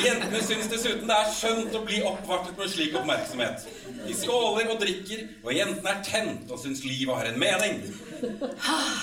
[0.00, 3.66] Jentene syns dessuten det er skjønt å bli oppvartet med slik oppmerksomhet.
[4.06, 7.82] De skåler og drikker, og jentene er tent og syns livet har en mening.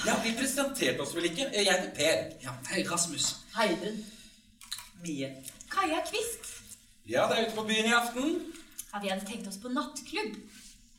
[0.07, 1.49] Ja, vi presenterte oss vel ikke?
[1.53, 2.23] Jeg heter Per.
[2.45, 3.29] Ja, hei, Rasmus.
[3.57, 4.01] Heidrun.
[5.03, 5.29] Mie.
[5.73, 6.49] Kaja Kvist.
[7.09, 8.37] Ja, det er ute på byen i aften.
[8.93, 10.37] Ja, vi hadde tenkt oss på nattklubb.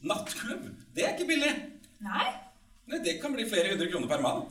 [0.04, 0.66] Nattklubb.
[0.94, 1.54] Det er ikke billig.
[2.04, 2.26] Nei?
[2.90, 4.44] Nei, Det kan bli flere hundre kroner per mann.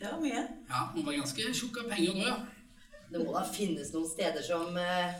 [0.00, 0.42] Det var mye.
[0.68, 2.36] Ja, hun var ganske tjukk av penger da, ja.
[3.14, 5.12] Det må da finnes noen steder som eh,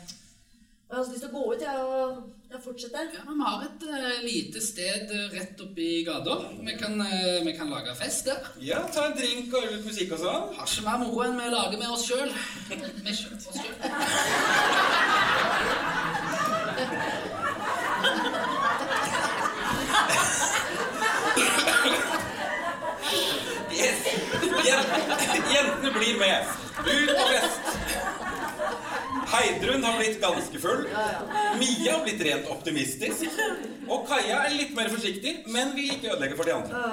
[0.89, 2.17] Jeg har så lyst til å gå ut, jeg, og
[2.51, 3.03] ja, fortsette.
[3.15, 6.35] Ja, men Vi har et uh, lite sted rett oppi gata.
[6.59, 8.49] Vi kan, eh, vi kan lage fest der.
[8.59, 10.51] Ja, ta en drink og litt musikk og sånn.
[10.57, 12.35] Har ikke mer moro enn vi lager med oss sjøl.
[12.67, 13.15] Vi
[13.47, 13.79] oss sjøl.
[23.71, 24.03] Yes.
[25.55, 26.53] Jentene blir med.
[26.83, 27.64] Ut og fest.
[29.31, 30.85] Heidrun har blitt ganske full.
[31.59, 33.25] Mia har blitt rent optimistisk.
[33.87, 36.83] Og Kaja er litt mer forsiktig, men vil ikke ødelegge for de andre.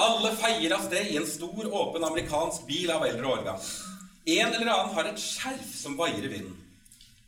[0.00, 3.62] Alle feier av sted i en stor, åpen amerikansk bil av eldre årgang.
[4.30, 6.56] En eller annen har et skjerf som vaier i vinden.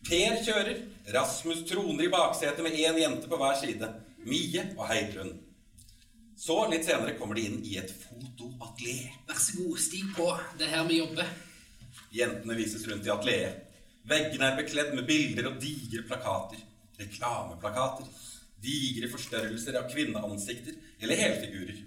[0.07, 0.83] Per kjører.
[1.15, 3.89] Rasmus troner i baksetet med én jente på hver side.
[4.27, 5.33] Mie og Heidrun.
[6.39, 9.13] Så, litt senere, kommer de inn i et fotoatelier.
[9.29, 10.27] Vær så god, stig på.
[10.59, 11.29] Det er her vi jobber.
[12.13, 13.72] Jentene vises rundt i atelieret.
[14.09, 16.61] Veggene er bekledd med bilder og digre plakater.
[16.99, 18.09] Reklameplakater.
[18.63, 21.81] Digre forstørrelser av kvinneansikter eller helfigurer.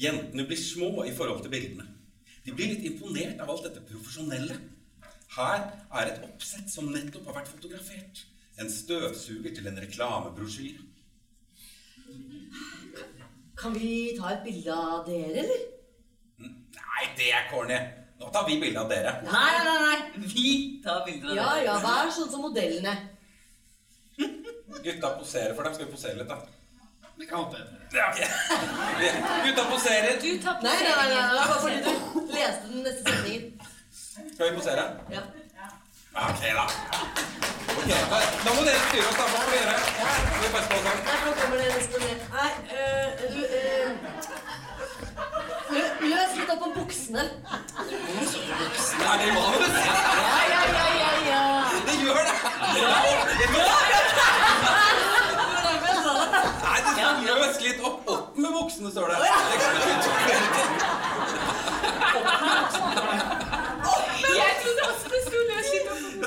[0.00, 1.86] Jentene blir små i forhold til bildene.
[2.44, 4.56] De blir litt imponert av alt dette profesjonelle.
[5.36, 5.66] Her
[6.00, 8.24] er et oppsett som nettopp har vært fotografert.
[8.60, 10.86] En støvsuger til en reklamebrosjyre.
[13.60, 15.64] Kan vi ta et bilde av dere, eller?
[16.40, 17.76] Nei, det er corny.
[18.20, 19.12] Nå tar vi bilde av dere.
[19.24, 19.98] Nei, nei, nei.
[20.34, 20.50] Vi
[20.84, 21.64] tar bilde av Ja, dere.
[21.64, 22.94] ja, vær sånn som modellene.
[24.84, 25.74] Gutta poserer for dem.
[25.74, 26.36] Skal vi posere litt, da?
[27.20, 27.58] Vi kan hoppe.
[27.92, 28.20] Ja, ok.
[29.46, 30.20] Gutta poserer.
[30.22, 31.90] Du tar på Nei, nei, nei, nei, det var bare fordi du
[32.36, 33.44] leste den neste setningen.
[34.34, 34.84] Skal vi posere?
[35.16, 35.22] Ja.
[36.20, 36.64] Ok, da.
[37.70, 39.24] Ok, Da, da må dere styre oss, da.
[39.32, 39.76] Hva skal vi gjøre?
[39.80, 40.98] Skal vi bare stå sånn?
[41.08, 42.18] Nei, nå kommer det nesten ned.
[42.36, 43.88] Nei, øh, øh, øh,
[45.76, 47.24] lø- Løs litt opp om buksene.
[49.10, 49.68] Nei, det i manus?
[49.68, 49.94] Ja,
[50.50, 51.42] ja, ja, ja, ja.
[51.86, 52.34] Det gjør det.
[56.62, 57.98] Nei, det skal løs litt opp.
[58.14, 59.16] Opp med buksene, står det.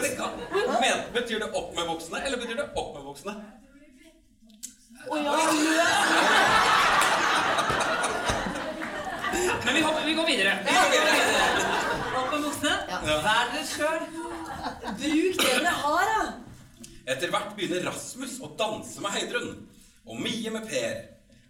[0.02, 0.30] Det kan.
[0.52, 3.34] Det kan- Men, betyr det opp med buksene, eller betyr det opp med buksene?
[5.10, 6.04] Å ja, løs.
[9.66, 10.58] Men vi, hopper, vi går videre.
[10.66, 11.43] Vi går videre.
[13.04, 14.06] Vær dere sjøl.
[15.00, 16.88] Bruk det dere har, da.
[17.14, 19.50] Etter hvert begynner Rasmus å danse med Heidrun.
[20.08, 21.02] Og Mie med Per.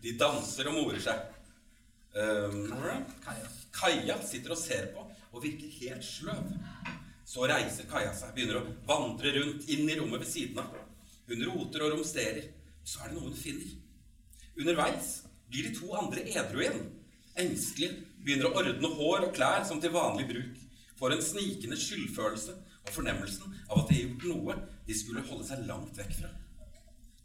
[0.03, 1.29] De danser og morer seg.
[2.13, 2.73] Um,
[3.73, 6.41] Kaja sitter og ser på og virker helt sløv.
[7.25, 10.75] Så reiser Kaja seg, begynner å vandre rundt inn i rommet ved siden av.
[11.29, 12.49] Hun roter og romsterer.
[12.83, 13.77] Så er det noe hun finner.
[14.59, 15.13] Underveis
[15.49, 16.83] blir de to andre edru igjen.
[17.39, 20.62] Engstelige, begynner å ordne hår og klær som til vanlig bruk.
[21.03, 22.53] Får en snikende skyldfølelse
[22.87, 24.53] og fornemmelsen av at de har gjort noe
[24.87, 26.29] de skulle holde seg langt vekk fra.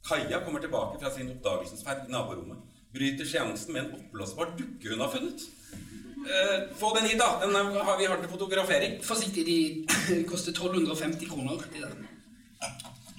[0.08, 2.64] Kaja kommer tilbake fra sin oppdagelsesferd i naborommet.
[2.90, 5.44] Bryter seansen med en oppblåsbar dukke hun har funnet.
[5.74, 7.28] Eh, få den hit, da.
[7.44, 8.98] Den har vi har til fotografering.
[9.06, 11.62] Forsiktig, de koster 1250 kroner.
[11.70, 11.94] De der.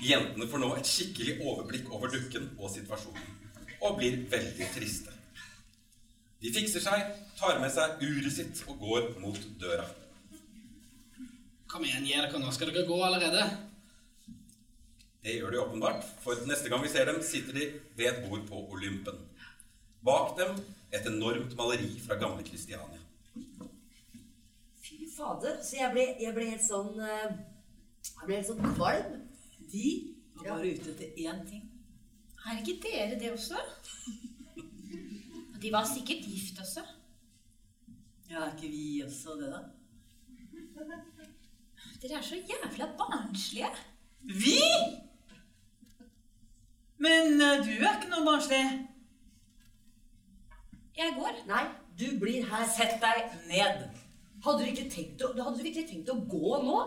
[0.10, 3.32] Jentene får nå et skikkelig overblikk over dukken og situasjonen,
[3.80, 5.16] og blir veldig triste.
[6.44, 9.88] De fikser seg, tar med seg uret sitt og går mot døra.
[11.70, 12.50] Kom igjen, gi dere nå.
[12.54, 13.44] Skal dere gå allerede?
[15.22, 17.66] Det gjør de åpenbart, for neste gang vi ser dem, sitter de
[18.00, 19.20] ved et bord på Olympen.
[20.02, 20.56] Bak dem
[20.96, 23.02] et enormt maleri fra gamle Kristiania.
[24.82, 25.60] Fy fader.
[25.62, 27.36] Så jeg ble, jeg ble helt sånn eh,
[28.08, 29.20] Jeg ble helt sånn kvalm.
[29.70, 29.86] De
[30.40, 31.68] var bare ute etter én ting.
[32.48, 33.60] Er ikke dere det også?
[35.60, 36.82] De var sikkert gift også.
[38.32, 39.62] Ja, er ikke vi også det, da?
[42.02, 43.70] Dere er så jævla barnslige.
[44.22, 44.60] Vi?
[46.98, 48.62] Men eh, du er ikke noe barnslig.
[51.00, 51.42] Jeg går.
[51.48, 51.66] Nei,
[52.00, 52.66] du blir her.
[52.72, 53.84] Sett deg ned.
[54.44, 56.80] Hadde du ikke tenkt å, hadde du virkelig tenkt å gå nå?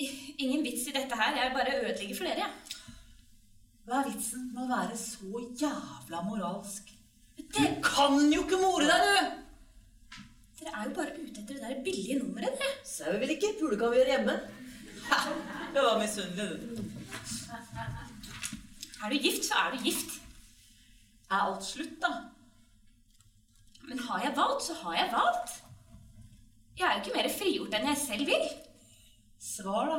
[0.00, 1.36] Ingen vits i dette her.
[1.36, 2.48] Jeg bare ødelegger for dere.
[2.48, 2.78] jeg.
[3.88, 6.92] Hva er vitsen med å være så jævla moralsk?
[7.40, 9.49] Du kan jo ikke more deg, du!
[10.60, 13.12] Dere er jo bare ute etter det der billige nummeret, dere.
[13.12, 14.34] vi vil ikke pule kan vi gjøre hjemme.
[15.74, 16.82] Det var misunnelig, du.
[19.04, 20.18] Er du gift, så er du gift.
[21.30, 22.10] Er alt slutt, da?
[23.88, 25.54] Men har jeg valgt, så har jeg valgt.
[26.78, 28.44] Jeg er jo ikke mer frigjort enn jeg selv vil.
[29.40, 29.98] Svar, da.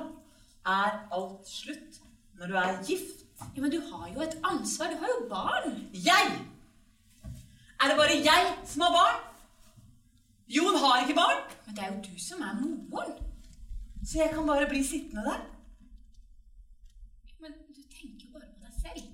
[0.75, 1.99] Er alt slutt
[2.37, 3.25] når du er gift?
[3.55, 4.93] Ja, Men du har jo et ansvar.
[4.93, 5.89] Du har jo barn.
[5.93, 6.31] Jeg!
[7.81, 9.30] Er det bare jeg som har barn?
[10.55, 13.13] Jon har ikke barn, Men det er jo du som er moren.
[14.07, 15.41] så jeg kan bare bli sittende der.
[17.41, 19.05] Men du tenker jo bare på deg selv.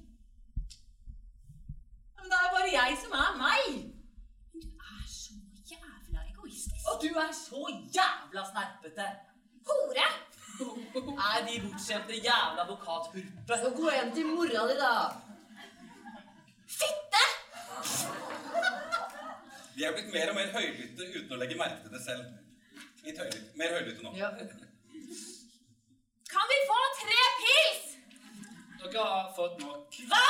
[2.15, 3.65] Men det er bare jeg som er meg.
[4.53, 5.33] Men du er så
[5.71, 6.81] jævla egoistisk.
[6.89, 7.61] Og du er så
[7.97, 9.07] jævla snerpete.
[9.69, 10.07] Hore!
[11.29, 13.53] Er de bortskjemte jævla advokathurpe.
[13.63, 14.93] Så gå hjem til mora di, da.
[16.79, 17.23] Fitte!
[19.77, 22.29] Vi er blitt mer og mer høylytte uten å legge merke til det selv.
[23.05, 23.51] Litt høylytte.
[23.61, 24.13] Mer høylytte nå.
[24.17, 24.31] Ja.
[26.31, 27.83] Kan vi få tre pils?
[28.79, 29.99] Dere har fått nok.
[30.09, 30.29] Hva?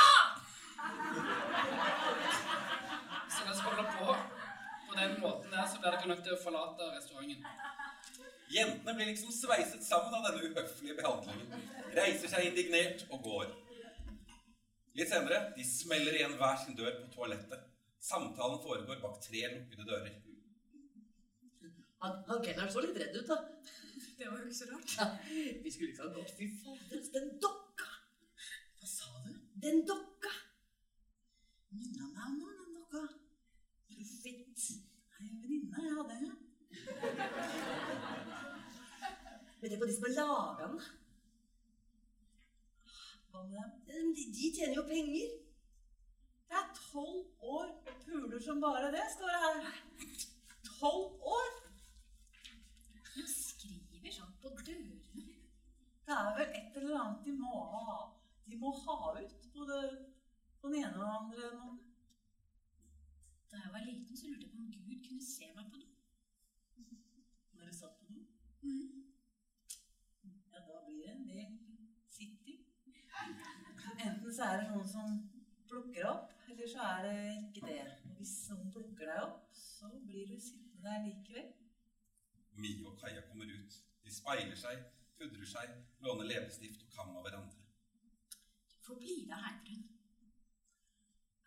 [3.24, 4.18] Hvis dere skal holde på
[4.88, 7.48] på den måten der, så blir dere nødt til å forlate restauranten.
[8.52, 11.64] Jentene blir liksom sveiset sammen av denne uhøflige behandlingen.
[11.96, 13.48] Reiser seg indignert og går.
[15.00, 17.67] Litt senere de smeller igjen hver sin dør på toalettet.
[18.00, 20.14] Samtalen foregår bak tre lukkede dører.
[22.02, 23.38] Han, han kelneren så litt redd ut, da.
[24.18, 24.92] Det var jo ikke så rart.
[24.98, 25.06] Ja,
[25.62, 26.30] vi skulle ikke ha gått.
[26.38, 27.88] Fy fader, den dokka!
[28.78, 29.32] Hva sa du?
[29.64, 30.32] Den dokka!
[31.74, 33.02] Minna meg om noe, den dokka.
[33.90, 34.68] Profitt.
[35.18, 36.16] Ei en venninne jeg hadde.
[39.58, 40.70] Men det er på de som har laga
[43.88, 45.47] den, de tjener jo penger.
[46.48, 49.72] Det er tolv år og puler som bare det, står det her.
[50.68, 51.50] Tolv år?
[53.14, 54.98] Du skriver sånn på dørene.
[56.08, 57.96] Det er vel et eller annet de må ha.
[58.48, 59.80] De må ha ut både
[60.60, 61.82] på den ene og den andre måten.
[63.50, 65.84] Da jeg var liten, så lurte jeg på om Gud kunne se meg på do.
[67.58, 68.24] Når du satt på do.
[68.62, 69.04] Mm.
[70.54, 71.52] Ja, da blir det en del
[72.16, 72.64] sitting.
[74.06, 75.20] Enten så er det noen som
[75.68, 77.82] plukker opp, eller så er det ikke det.
[78.16, 81.52] Hvis noen plukker deg opp, så blir du sittende der likevel.
[82.58, 83.76] Mie og Kaja kommer ut.
[84.02, 84.80] De speiler seg,
[85.18, 87.62] pudrer seg, låner leppestift og kam av hverandre.
[88.72, 89.84] Du får bli med, Heidrun.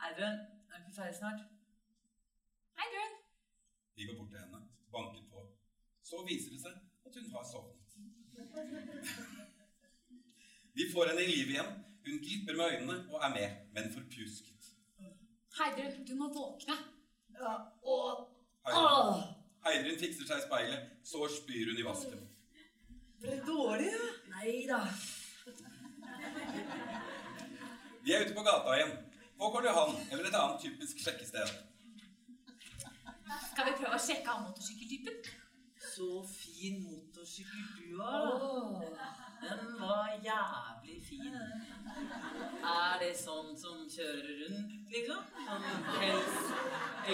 [0.03, 0.39] Heidrun,
[0.71, 1.43] er du ikke ferdig snart?
[2.79, 3.19] Heidrun!
[3.97, 4.63] Vi går bort til henne,
[4.95, 5.43] banker på.
[6.07, 7.99] Så viser det seg at hun har sovnet.
[10.79, 11.75] Vi får henne i live igjen.
[12.07, 14.50] Hun glipper med øynene og er med, men forpjusket.
[15.59, 16.75] Heidrun, du må våkne.
[17.39, 18.27] Ja, og
[18.67, 19.23] Heidrun!
[19.65, 22.21] Heidrun fikser seg i speilet, så spyr hun i vasken.
[23.21, 24.05] Ble det dårlig, ja?
[24.35, 24.79] Nei da.
[28.01, 28.95] Vi er ute på gata igjen.
[29.37, 31.53] På Karl Johan, eller et annet typisk sjekkested.
[33.51, 35.15] Skal vi prøve å sjekke av motorsykkeltypen?
[35.91, 39.09] Så fin motorsykkel du har, da.
[39.41, 40.80] Den var jævlig
[41.11, 41.35] fin.
[42.61, 45.21] Er det sånn som kjører rundt, liksom?
[45.47, 46.39] Sånn Hells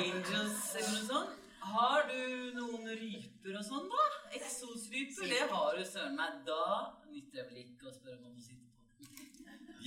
[0.01, 1.43] Angels eller noe sånt?
[1.67, 4.05] Har du noen ryper og sånn, da?
[4.37, 5.27] Eksosryper?
[5.33, 6.37] Det har du søren meg.
[6.47, 9.09] Da nytter det vel ikke å spørre om å sitte på.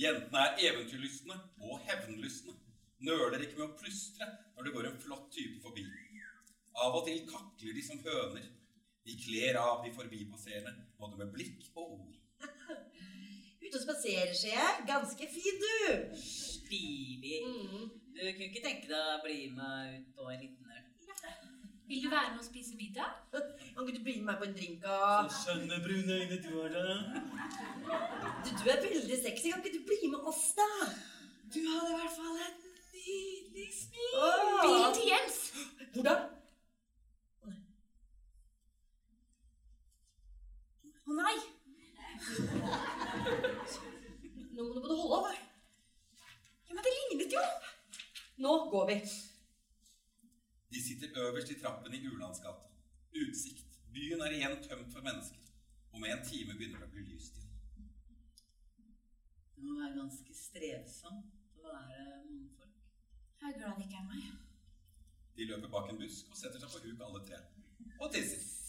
[0.01, 2.57] Jentene er eventyrlystne og hevnlystne.
[3.01, 5.87] Nøler ikke med å plystre når det går en flott type forbi.
[6.81, 8.45] Av og til kakler de som høner.
[9.01, 12.20] De kler av de forbipasserende, både med blikk og ord.
[13.71, 14.71] Ute og spaserer, ser jeg.
[14.87, 15.75] Ganske fin, du.
[16.15, 17.37] Stilig.
[17.45, 17.85] Mm.
[18.15, 20.81] Du kunne ikke tenke deg å bli med ut på en liten øl?
[21.87, 23.13] Vil du være med og spise middag?
[23.31, 24.97] Kan ikke du bli med meg på en drink, da?
[25.37, 26.83] skjønne brune øyne du har, da.
[28.43, 29.47] Du, du er veldig sexy.
[29.55, 30.69] Kan ikke du bli med oss, da?
[31.55, 32.61] Du hadde i hvert fall et
[32.99, 34.13] nydelig smil.
[34.67, 35.43] Bilen til Jens!
[35.95, 36.29] Hvordan?
[41.07, 41.37] Å nei!
[43.31, 45.35] Nå må du både holde av.
[46.67, 47.43] Ja, men det lignet jo!
[48.43, 48.97] Nå går vi.
[50.71, 52.69] De sitter øverst i trappen i Ulandsgata.
[53.23, 53.79] Utsikt.
[53.93, 55.49] Byen er igjen tømt for mennesker.
[55.91, 57.89] Om en time begynner det å bli lyst igjen.
[59.55, 62.79] Det må være ganske strevsomt å være mannfolk.
[63.41, 64.31] Jeg er glad det ikke er meg.
[65.35, 67.43] De løper bak en busk og setter seg på huk alle tre.
[67.99, 68.60] Og tisser.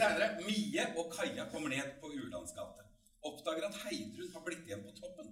[0.00, 2.86] Litt seinere, Mie og Kaja kommer ned på Ulands gate.
[3.20, 5.26] Oppdager at Heidrun har blitt igjen på toppen.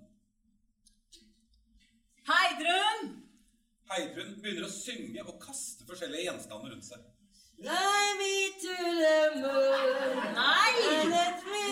[2.29, 3.15] Heidrun!
[3.89, 7.07] Heidrun begynner å synge og kaste forskjellige gjenstander rundt seg.
[7.57, 10.21] Fly me to the moon.
[10.37, 10.75] Nei!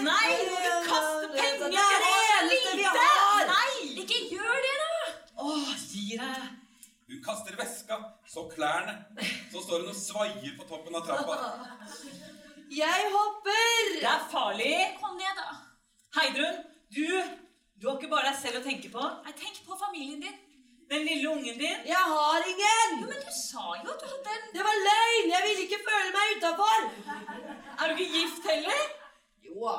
[0.07, 0.57] Nei, du
[0.89, 1.37] kaster moon.
[1.37, 1.69] penger!
[1.77, 3.53] Det er det eneste vi har!
[3.53, 3.91] Nei!
[4.07, 5.13] Ikke gjør det, da!
[5.45, 6.49] Åh, gi deg.
[7.13, 8.97] Hun kaster veska, så klærne.
[9.53, 11.39] Så står hun og svaier på toppen av trappa.
[12.71, 14.01] Jeg hopper!
[14.01, 14.75] Det er farlig.
[15.03, 15.55] Kom ned, da.
[16.17, 16.57] Heidrun,
[16.97, 17.07] du,
[17.79, 19.05] du har ikke bare deg selv å tenke på.
[19.27, 20.39] Nei, tenk på familien din.
[20.91, 21.79] Den lille ungen din.
[21.87, 22.97] Jeg har ingen!
[23.03, 25.31] Jo, men du sa jo at du hadde en Det var løgn!
[25.33, 26.85] Jeg ville ikke føle meg utafor.
[27.77, 28.83] Er du ikke gift heller?
[29.47, 29.77] Jo.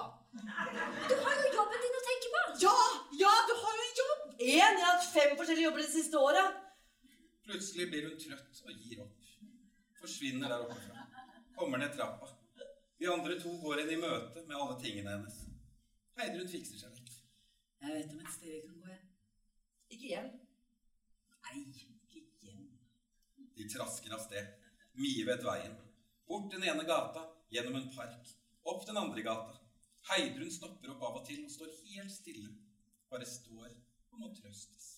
[1.08, 2.44] Du har jo jobben din å tenke på.
[2.66, 2.76] Ja,
[3.24, 4.26] ja, du har jo en jobb.
[4.38, 4.42] En.
[4.48, 6.60] Jeg har hatt fem forskjellige jobber det siste året.
[7.48, 9.32] Plutselig blir hun trøtt og gir opp.
[10.02, 11.08] Forsvinner der oppe fra.
[11.58, 12.37] Kommer ned trappa.
[13.00, 15.36] De andre to går henne i møte med alle tingene hennes.
[16.18, 17.18] Heidrun fikser seg litt.
[17.84, 19.04] Jeg vet om et sted vi kan gå jeg.
[19.94, 20.32] Ikke hjem.
[21.46, 22.64] Nei, ikke hjem.
[23.60, 24.50] De trasker av sted.
[24.98, 25.76] Mie vet veien.
[26.28, 27.22] Bort den ene gata,
[27.54, 28.32] gjennom en park.
[28.68, 29.54] Opp den andre gata.
[30.10, 32.50] Heidrun stopper opp av og til og står helt stille.
[33.12, 34.90] Bare står og må trøstes.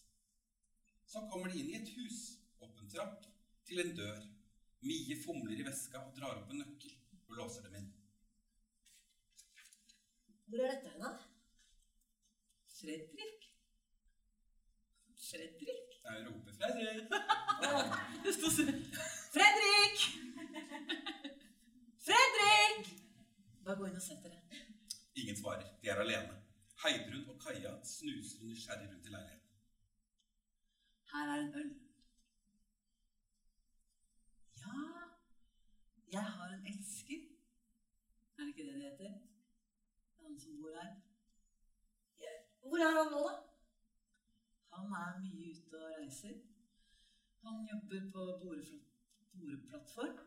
[1.09, 2.23] Så kommer de inn i et hus.
[2.63, 3.27] Opp en trapp,
[3.67, 4.23] til en dør.
[4.87, 6.98] Mie fomler i veska og drar opp en nøkkel
[7.29, 7.89] og låser dem inn.
[10.49, 11.11] Hvor er dette henne?
[12.79, 13.45] Fredrik?
[15.29, 15.89] Fredrik?
[16.03, 17.11] Jeg roper Fredrik.
[18.25, 18.63] Det står så
[19.35, 20.05] Fredrik!
[22.07, 22.89] Fredrik!
[23.65, 24.65] Bare gå inn og sett dere.
[25.21, 25.67] Ingen svarer.
[25.81, 26.39] De er alene.
[26.83, 29.45] Heidrun og Kaja snuser nysgjerrig rundt i leiligheten.
[31.11, 31.69] Her er en øl.
[34.63, 35.08] Ja,
[36.11, 37.19] jeg har en elsker.
[38.37, 39.13] Er det ikke det det heter?
[40.15, 40.91] Det er han som bor her.
[42.61, 43.35] Hvor er han nå, da?
[44.75, 46.35] Han er mye ute og reiser.
[47.43, 50.19] Han jobber på boreplattform.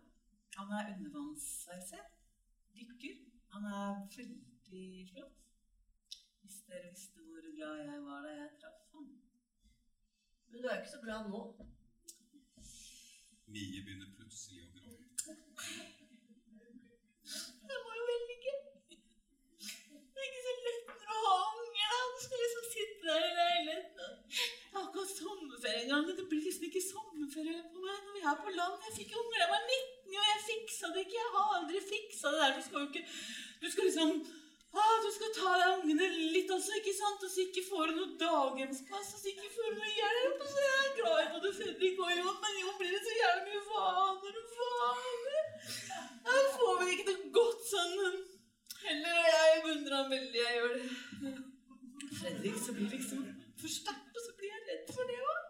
[0.57, 2.05] Han er undervannsveiser.
[2.75, 3.15] Dykker.
[3.53, 5.39] Han er veldig flott.
[6.41, 9.09] Hvis dere visste hvor glad jeg var da jeg traff ham.
[10.49, 11.43] Men du er ikke så glad nå.
[13.47, 15.12] Mie begynner plutselig å gråte.
[17.71, 18.55] Jeg må jo velge.
[20.13, 21.87] Det er ikke så lett når du har unger.
[21.93, 21.99] da.
[22.15, 24.11] Du skal liksom sitte der i leiligheten.
[24.33, 26.03] Jeg har ikke hatt sommerferie engang.
[26.09, 28.77] Det blir liksom ikke sommerferie på meg når vi er på land.
[28.89, 31.19] Jeg fikk unger da jeg var 19, og jeg fiksa det ikke.
[31.23, 32.53] Jeg har aldri fiksa det der.
[32.59, 33.05] Du skal jo ikke
[33.63, 34.11] Du skal liksom
[34.81, 37.25] ah, Du skal ta deg ungene litt også, ikke sant?
[37.27, 40.43] Og så ikke får du noe daghjemsplass, og så ikke får du noe hjelp.
[40.43, 43.17] Og så er jeg glad i både Fredrik og Jon, men Jon blir det så
[43.21, 45.49] jævlig mye vaner og vaner.
[46.33, 48.21] Jeg får vel ikke noe godt sånn men
[48.83, 51.35] Heller jeg beundrer ham veldig, jeg gjør det.
[52.19, 53.21] Fredrik, så blir liksom
[53.61, 55.45] for sterkt, og så blir jeg redd for det òg.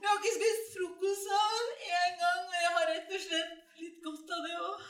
[0.00, 1.68] Jeg har ikke spist frokost av ham
[1.98, 4.86] én gang, men jeg har rett og slett litt godt av det òg.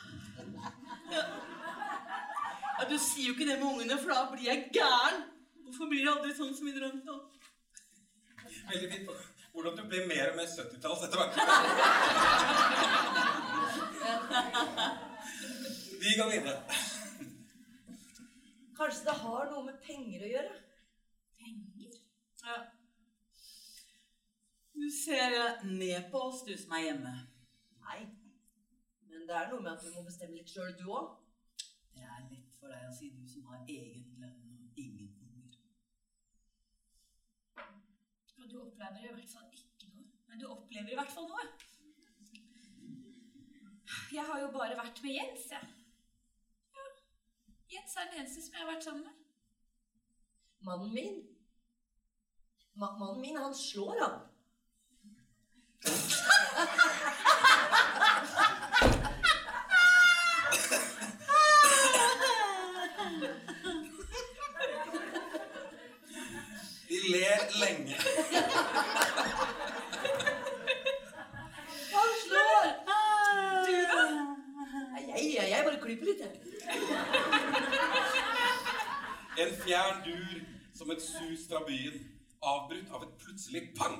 [1.16, 1.24] Ja.
[2.79, 5.24] Ja, du sier jo ikke det med ungene, for da blir jeg gæren.
[5.64, 7.20] Hvorfor blir det aldri sånn som vi drømte om?
[8.70, 9.11] Veldig fint.
[9.53, 11.35] Hvordan du blir mer og mer 70-talls etter hvert.
[15.99, 16.59] Vi går videre.
[18.79, 20.55] Kanskje det har noe med penger å gjøre?
[21.43, 21.93] Penger?
[22.47, 22.59] Ja.
[24.79, 25.35] Du ser
[25.66, 27.14] ned på oss, du som er hjemme.
[27.89, 28.01] Nei.
[29.11, 31.16] Men det er noe med at du må bestemme litt sjøl, du òg.
[32.59, 35.53] For deg å si, du som har egen lønn og ingen unger.
[38.39, 40.07] Og du opplever i hvert fall ikke noe.
[40.29, 41.45] Men du opplever i hvert fall noe.
[44.13, 45.67] Jeg har jo bare vært med Jens, jeg.
[46.77, 46.87] Ja.
[47.77, 49.15] Jens er den eneste som jeg har vært sammen med.
[50.67, 51.17] Mannen min
[52.79, 54.15] Ma Mannen min, han slår, han.
[66.89, 67.97] De ler lenge.
[71.95, 72.67] Han slår!
[73.69, 74.03] Du, da?
[75.09, 76.35] Jeg, jeg, jeg bare klyper litt, jeg.
[79.39, 80.39] En fjern dur
[80.75, 81.99] som et sus fra byen,
[82.43, 83.99] avbrutt av et plutselig pang.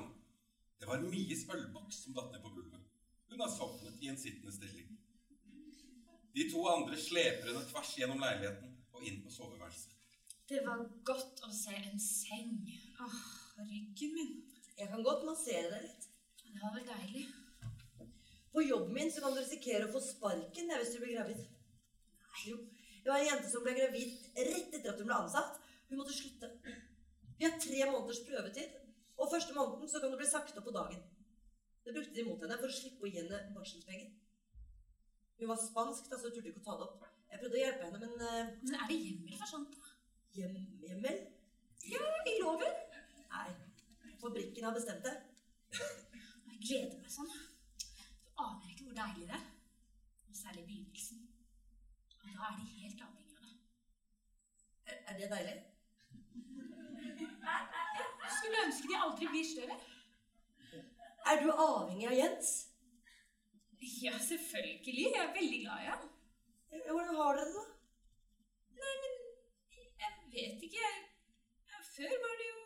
[0.79, 2.81] Det Det var Mies ølboks som datt ned på gulvet.
[3.29, 4.87] Hun har sovnet i en sittende stilling.
[6.33, 9.93] De to andre sleper henne tvers gjennom leiligheten og inn på soveværelset.
[10.49, 12.55] Det var godt å se en seng.
[12.99, 13.19] Åh,
[13.57, 14.33] ryggen min.
[14.79, 16.07] Jeg kan godt massere deg litt.
[16.49, 17.23] Det var vel deilig.
[18.51, 21.45] På jobben min så kan du risikere å få sparken hvis du blir gravid.
[22.25, 22.57] Nei, jo.
[23.03, 25.61] Det var en jente som ble gravid rett etter at hun ble ansatt.
[25.89, 26.49] Hun måtte slutte.
[27.39, 28.75] Vi har tre måneders prøvetid,
[29.15, 30.99] og første måneden så kan du bli sagt opp på dagen.
[31.85, 34.11] Det brukte de mot henne for å slippe å gi henne barselspenger.
[35.39, 37.07] Hun var spansk, da, så hun turte ikke å ta det opp.
[37.31, 39.79] Jeg prøvde å hjelpe henne, men uh, Men er det hjemmel for sånt,
[40.35, 41.21] hjem, hjemmel?
[41.87, 42.88] Ja, i loven.
[44.19, 44.29] Nei.
[44.29, 45.15] Fabrikken har bestemt det.
[45.79, 47.29] Jeg gleder meg sånn.
[47.29, 49.45] Du aner ikke hvor deilig det er.
[50.29, 51.21] Og særlig begynnelsen.
[52.19, 53.55] Og da er de helt avhengig av det.
[54.89, 55.55] Er, er det deilig?
[58.19, 59.79] Jeg skulle ønske de aldri blir større.
[61.29, 62.51] Er du avhengig av Jens?
[64.03, 65.05] Ja, selvfølgelig.
[65.15, 66.07] Jeg er veldig glad i ham.
[66.71, 67.65] Eh, Hvordan har dere det, da?
[68.83, 69.13] Nei, men
[70.03, 70.91] jeg vet ikke.
[71.95, 72.58] Før var det jo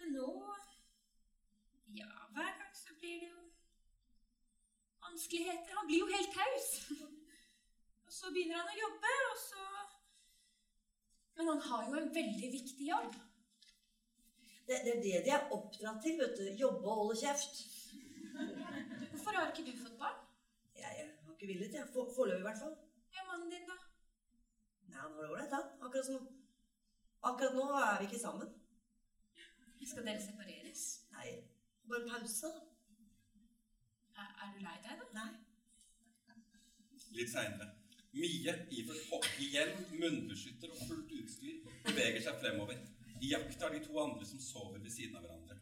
[0.00, 0.28] Men nå
[2.00, 3.40] Ja, hver gang så blir det jo
[5.02, 5.74] vanskeligheter.
[5.78, 6.68] Han blir jo helt taus.
[8.06, 9.64] Og så begynner han å jobbe, og så
[11.38, 13.12] Men han har jo en veldig viktig jobb.
[14.66, 16.48] Det, det er det de er oppdratt til, vet du.
[16.58, 17.62] Jobbe og holde kjeft.
[18.34, 20.18] Hvorfor har ikke du fått barn?
[20.76, 21.86] Jeg, jeg har ikke villet, jeg.
[21.94, 22.74] For- Foreløpig, i hvert fall.
[23.16, 23.78] Ja, mannen din, da?
[24.90, 25.70] Nei, han har det ålreit, han.
[25.86, 26.28] Akkurat som
[27.30, 28.52] Akkurat nå er vi ikke sammen.
[29.86, 30.82] Skal dere separeres?
[31.12, 31.30] Nei,
[31.88, 32.50] bare pause.
[34.16, 35.06] Er, er du lei deg, da?
[35.16, 35.30] Nei.
[37.16, 37.70] Litt seinere.
[38.12, 42.78] Mie, iført igjen munnbeskytter og fullt utstyr, beveger seg fremover.
[43.20, 45.58] I jakt av de to andre som sover ved siden av hverandre.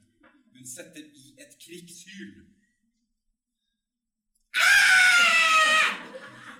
[0.55, 2.47] Hun setter i et krigshyl.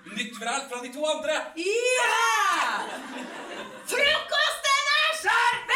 [0.09, 1.39] Nytt vræl fra de to andre!
[1.63, 2.21] Ja!
[3.93, 5.68] Frokosten er servert!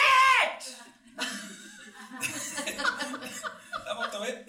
[4.23, 4.43] Der.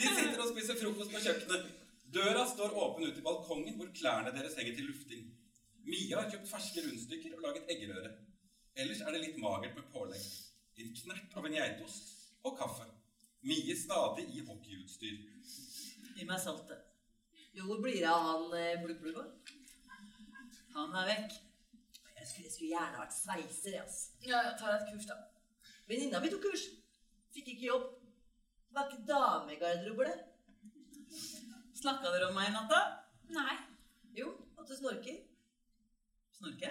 [0.00, 1.68] De sitter og spiser frokost på kjøkkenet.
[2.14, 5.26] Døra står åpen ut til balkongen, hvor klærne deres henger til lufting.
[5.86, 8.10] Mia har kjøpt ferske rundstykker og laget eggerøre.
[8.76, 10.26] Ellers er det litt magert med pålegg.
[10.80, 12.10] En knert av en geitost
[12.44, 12.86] og kaffe.
[13.46, 15.20] Mie stadig i hockeyutstyr.
[16.16, 16.84] Gi meg saltet.
[17.56, 18.84] Jo, hvor blir det av han eh?
[20.74, 21.38] Han er vekk.
[22.20, 24.12] Jeg skulle, jeg skulle gjerne vært sveiser, jeg, altså.
[24.26, 25.16] Ja, jeg tar et kurs, da.
[25.88, 26.66] Venninna mi tok kurs.
[27.34, 27.86] Fikk ikke jobb.
[28.74, 30.18] Var ikke damegarderober, det.
[31.80, 32.80] Snakka dere om meg i natta?
[33.34, 33.56] Nei.
[34.14, 35.16] Jo, at du snorker.
[36.36, 36.70] Snorke?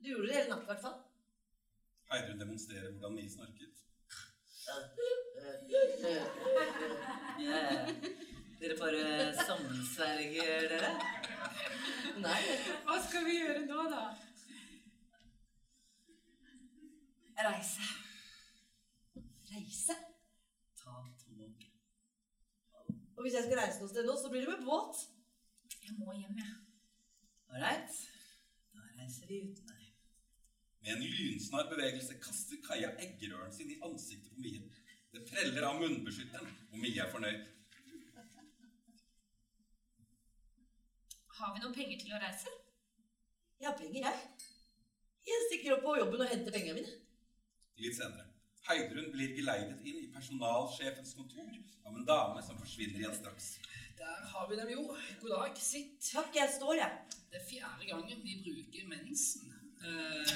[0.00, 0.96] Du gjorde det hele natt, i hvert fall.
[2.10, 3.72] Heidrun demonstrerer hvordan vi snorket.
[7.38, 7.90] Eh,
[8.60, 9.02] dere bare
[9.46, 10.90] sammensverger dere?
[12.24, 12.40] Nei.
[12.86, 14.02] Hva skal vi gjøre nå, da?
[17.46, 17.88] Reise.
[19.52, 19.98] Reise?
[23.26, 24.98] Og hvis jeg skal reise noe sted nå, så blir det med båt.
[25.82, 26.52] Jeg må hjem, jeg.
[27.50, 27.96] Ålreit.
[28.76, 29.88] Da reiser vi uten deg.
[30.84, 34.62] Med en lynsnar bevegelse kaster Kaja eggerøren sin i ansiktet på Mie.
[35.10, 37.42] Det preller av munnbeskytteren, og Mie er fornøyd.
[41.40, 42.54] Har vi noen penger til å reise?
[43.58, 44.54] Jeg har penger, jeg.
[45.32, 46.94] Jeg stikker opp på jobben og henter pengene mine.
[47.82, 48.25] Litt senere.
[48.66, 51.50] Heidrun blir geleidet inn i personalsjefens kontor
[51.86, 53.52] av en dame som forsvinner igjen straks.
[53.98, 54.82] Der har vi dem jo.
[55.22, 56.00] God dag, sitt.
[56.12, 57.20] Takk, jeg står, jeg.
[57.30, 59.52] Det er fjerde gangen vi bruker mensen.
[59.86, 60.26] Eh,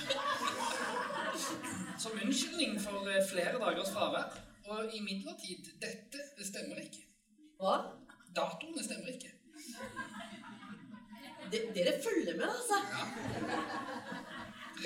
[1.98, 4.38] som unnskyldning for eh, flere dagers fravær.
[4.70, 7.02] Og imidlertid, dette det stemmer ikke.
[7.58, 7.76] Hva?
[8.36, 9.34] Datoene stemmer ikke.
[11.50, 12.78] De, dere følger med, altså.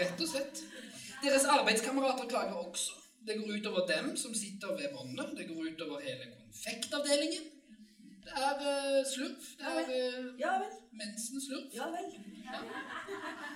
[0.00, 0.64] Rett og slett.
[1.20, 3.03] Deres arbeidskamerater klager også.
[3.26, 5.30] Det går utover dem som sitter ved båndet.
[5.38, 7.44] Det går utover hele konfektavdelingen.
[8.24, 9.40] Det er uh, slurv.
[9.60, 10.52] Det er uh, Ja
[10.94, 11.70] mensenslurv.
[11.74, 12.12] Ja vel.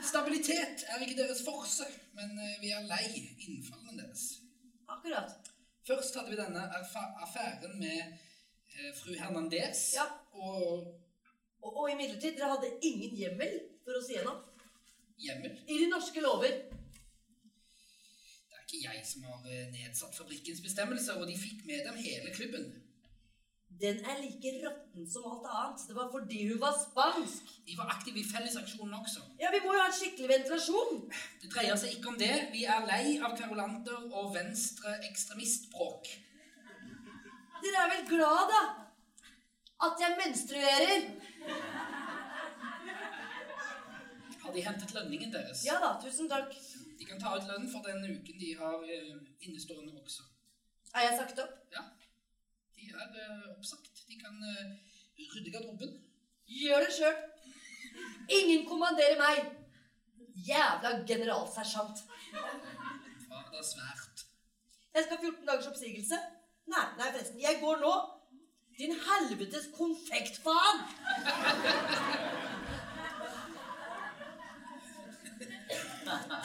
[0.04, 1.86] Stabilitet er ikke deres forse,
[2.18, 3.04] men uh, vi er lei
[3.46, 4.24] innfallene deres.
[4.88, 5.36] Akkurat.
[5.86, 6.64] Først hadde vi denne
[7.24, 9.92] affæren med uh, fru Hernandez.
[9.94, 10.08] Ja.
[10.32, 10.94] Og
[11.62, 14.36] Og, og imidlertid, dere hadde ingen hjemmel for å si gjennom.
[15.18, 15.56] hjemmel.
[15.66, 16.52] I de norske lover.
[18.68, 22.66] Ikke jeg som har nedsatt fabrikkens bestemmelser, og de fikk med dem hele klubben.
[23.80, 25.84] Den er like råtten som alt annet.
[25.88, 27.48] Det var fordi hun var spansk.
[27.66, 29.22] De var aktive i fellesaksjonen også.
[29.40, 31.00] Ja, vi må jo ha en skikkelig ventilasjon.
[31.40, 32.34] Det dreier seg ikke om det.
[32.52, 36.10] Vi er lei av kverulanter og venstre ekstremistbråk.
[37.62, 38.62] Dere er vel glad, da?
[39.88, 41.08] At jeg menstruerer?
[44.42, 45.64] Har de hentet lønningen deres?
[45.64, 46.52] Ja da, tusen takk.
[46.98, 49.14] De kan ta ut lønn for den uken de har eh,
[49.46, 50.26] innestående også.
[50.94, 51.54] Er jeg sagt opp?
[51.74, 51.84] Ja.
[52.74, 54.02] De er eh, oppsagt.
[54.08, 54.74] De kan eh,
[55.34, 55.94] rydde garderoben.
[56.48, 57.16] Gjør det sjøl.
[58.38, 59.54] Ingen kommanderer meg.
[60.48, 62.04] Jævla generalsersjant.
[62.32, 62.44] Ja,
[63.50, 64.26] det er svært.
[64.94, 66.20] Jeg skal ha 14 dagers oppsigelse.
[66.68, 67.40] Nei, nei, forresten.
[67.42, 67.94] Jeg går nå.
[68.78, 70.78] Din helvetes konfektfaen!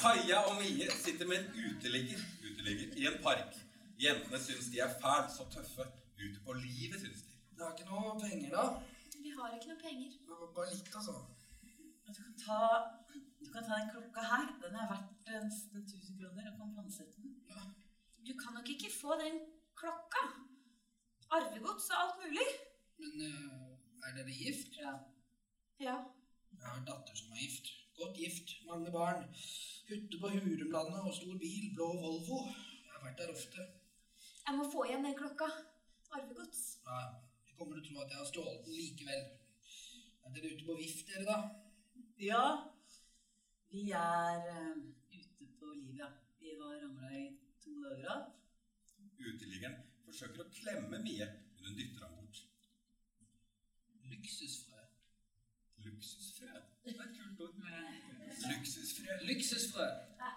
[0.03, 3.59] Kaja og Mie sitter med en uteligger, uteligger i en park.
[4.03, 5.85] Jentene syns de er fælt så tøffe.
[6.23, 7.31] Ute på livet, syns de.
[7.55, 8.65] Det er ikke noe penger, da.
[9.23, 10.17] Vi har ikke noe penger.
[10.55, 11.15] Bare litt, altså.
[12.07, 12.59] Du kan ta,
[13.45, 14.47] du kan ta den klokka her.
[14.63, 16.49] Den er verdt nesten 1000 kroner.
[16.49, 17.37] Du kan pantsette den.
[18.27, 19.39] Du kan nok ikke få den
[19.79, 20.23] klokka.
[21.37, 22.49] Arvegods og alt mulig.
[22.99, 24.77] Men eh, er dere gift?
[24.79, 24.93] Ja.
[25.79, 25.95] Ja.
[26.51, 27.71] Jeg har en datter som er gift.
[27.97, 29.21] Godt gift, mange barn.
[29.89, 32.39] Hytte på Hurumlandet og stor bil, blå Volvo.
[32.85, 33.65] Jeg har vært der ofte.
[34.47, 35.47] Jeg må få igjen den klokka.
[36.17, 36.61] Arvegods.
[36.87, 37.03] Nei,
[37.47, 39.23] du kommer til å tro at jeg har stjålet den likevel.
[40.25, 41.37] Er dere ute på vift, dere, da?
[42.23, 42.43] Ja,
[43.73, 44.77] vi er uh,
[45.17, 45.97] ute på livet.
[46.03, 46.09] ja.
[46.43, 47.23] Vi har ramla i
[47.63, 48.23] to dager av.
[49.23, 52.41] Uteliggeren forsøker å klemme Mie, men hun dytter ham bort.
[54.11, 54.81] Luksusfrø.
[55.85, 56.51] Luksusfrø.
[56.83, 57.22] Det er.
[58.49, 59.11] Luksusfrø.
[59.29, 59.87] Luksusfrø.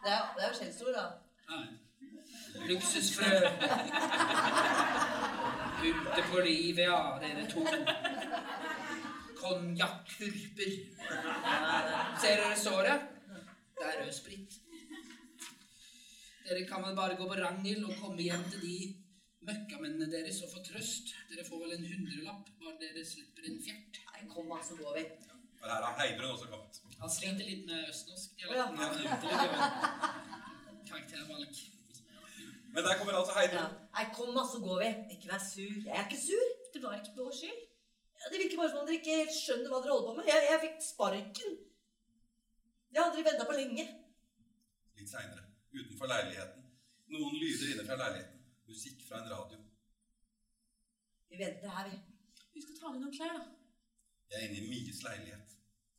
[0.05, 1.07] Det er, det er jo skjellsord, da.
[1.51, 1.67] Nei.
[2.69, 3.31] Luksusfrø.
[5.87, 7.65] Ute på livet, ja, dere to.
[9.41, 10.73] Konjakkurper.
[12.21, 13.01] Ser dere såret?
[13.77, 14.61] Det er rød sprit.
[16.47, 18.77] Dere kan vel bare gå på Ragnhild og komme hjem til de
[19.47, 21.15] møkkamennene deres og få trøst.
[21.31, 24.01] Dere får vel en hundrelapp bare dere slipper en fjert.
[24.13, 25.05] Nei, kom da, så går vi.
[25.67, 26.77] For her har Heidrun også kommet.
[27.03, 28.67] Han sliter litt med østnorsk Å, ja.
[28.71, 29.55] er.
[30.87, 31.57] Karaktervalg.
[32.77, 33.41] Men der kommer altså Ja.
[33.41, 33.73] Heidrun.
[33.97, 34.91] Nei, kom da, så går vi.
[35.17, 35.73] Ikke vær sur.
[35.89, 36.45] Jeg er ikke sur.
[36.75, 37.65] Det var ikke vår skyld.
[38.21, 40.31] Ja, det virker bare som om dere ikke skjønner hva dere holder på med.
[40.31, 41.59] Jeg, jeg fikk sparken.
[42.93, 43.89] Det hadde dere venta på lenge.
[45.01, 46.63] Litt seinere, utenfor leiligheten.
[47.17, 48.39] Noen lyder inne fra leiligheten.
[48.71, 49.59] Musikk fra en radio.
[51.35, 51.99] Vi venter her, vi.
[52.55, 53.45] Vi skal ta med noen klær, da.
[54.31, 55.56] Jeg er inne i Mies leilighet.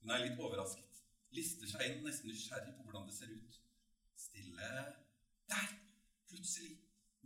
[0.08, 1.00] Hun er litt overrasket.
[1.36, 3.56] Lister seg inn, nesten nysgjerrig på hvordan det ser ut.
[4.16, 4.68] Stille
[5.52, 5.74] Der!
[6.30, 6.78] Plutselig,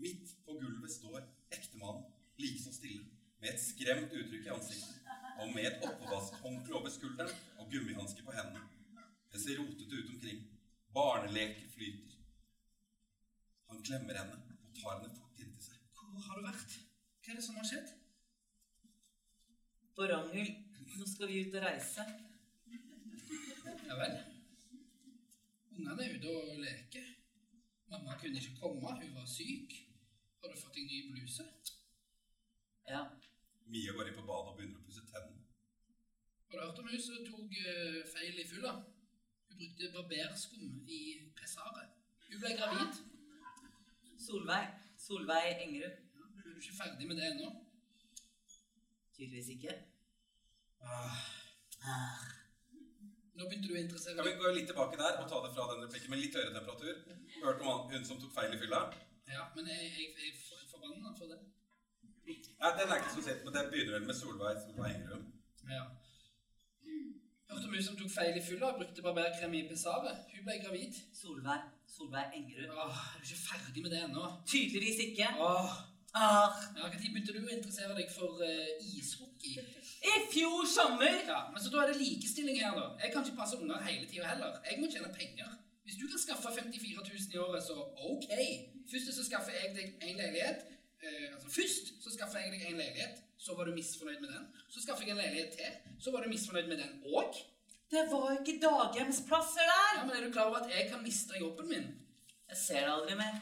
[0.01, 1.19] midt på gulvet, står
[1.53, 2.07] ektemannen,
[2.41, 3.03] likeså stille,
[3.37, 5.11] med et skremt uttrykk i ansiktet,
[5.43, 8.65] og med et oppvaskhåndkle over skulderen og gummihansker på hendene.
[9.29, 10.41] Det ser rotete ut omkring.
[10.97, 12.17] Barneleker flyter.
[13.69, 15.85] Han klemmer henne og tar henne fort inntil seg.
[16.01, 16.79] Hvor har du vært?
[17.21, 17.93] Hva er det som har skjedd?
[19.93, 20.57] På Ragnhild,
[20.97, 22.09] nå skal vi ut og reise.
[23.87, 24.17] Ja vel.
[25.71, 27.07] Ungene er ute og leker.
[27.91, 29.73] Mamma kunne ikke komme, hun var syk.
[30.41, 31.45] Har du fått deg ny bluse?
[32.87, 33.01] Ja.
[33.71, 35.45] Mia går inn på badet og begynner å pusse tennene.
[36.49, 38.73] Har du hørt om hun som tok eh, feil i fylla?
[39.47, 41.01] Hun brukte barberskum i
[41.37, 41.93] pessaret.
[42.27, 42.99] Hun ble gravid.
[44.25, 44.67] Solveig.
[45.05, 46.03] Solveig Engerud.
[46.41, 47.53] Er du ikke ferdig med det ennå?
[49.15, 49.79] Tydeligvis ikke.
[53.41, 55.63] Nå begynte du å interessere Kan vi gå litt tilbake der og ta det fra
[55.71, 56.99] den replikken med litt høyere temperatur?
[57.41, 58.81] Hørte om hun som tok feil i fylla?
[59.31, 61.39] Ja, men jeg, jeg, jeg er forbanna for det.
[62.27, 65.25] Nei, den er ikke så sett, men det begynner vel med Solveig Solveig Engerud.
[65.71, 65.83] Ja.
[67.49, 70.21] Hørte om hun som tok feil i fylla, brukte barberkrem i pessaret.
[70.35, 70.99] Hun ble gravid.
[71.17, 71.65] Solveig.
[71.89, 72.69] Solveig Engerud.
[72.77, 74.27] Åh, er du ikke ferdig med det ennå?
[74.53, 75.33] Tydeligvis ikke.
[75.47, 75.73] Åh.
[76.13, 79.57] Ah, Ja, Når begynte du å interessere deg for uh, ishockey?
[80.01, 81.17] I fjor sommer!
[81.27, 82.85] Ja, men så Da er det likestilling her, da.
[83.03, 84.57] Jeg kan ikke passe unger hele tida heller.
[84.69, 85.51] Jeg må tjene penger.
[85.85, 87.75] Hvis du kan skaffe 54 000 i året, så
[88.11, 88.27] ok.
[88.91, 90.65] Først så skaffer jeg deg en leilighet.
[91.03, 94.45] Eh, altså Først så skaffer jeg deg en leilighet, så var du misfornøyd med den.
[94.69, 97.41] Så skaffer jeg en leilighet til, så var du misfornøyd med den òg.
[97.91, 99.89] Det var jo ikke daghjemsplasser der!
[99.97, 101.87] Ja, men er du klar over at jeg kan miste jobben min?
[102.49, 103.41] Jeg ser deg aldri mer.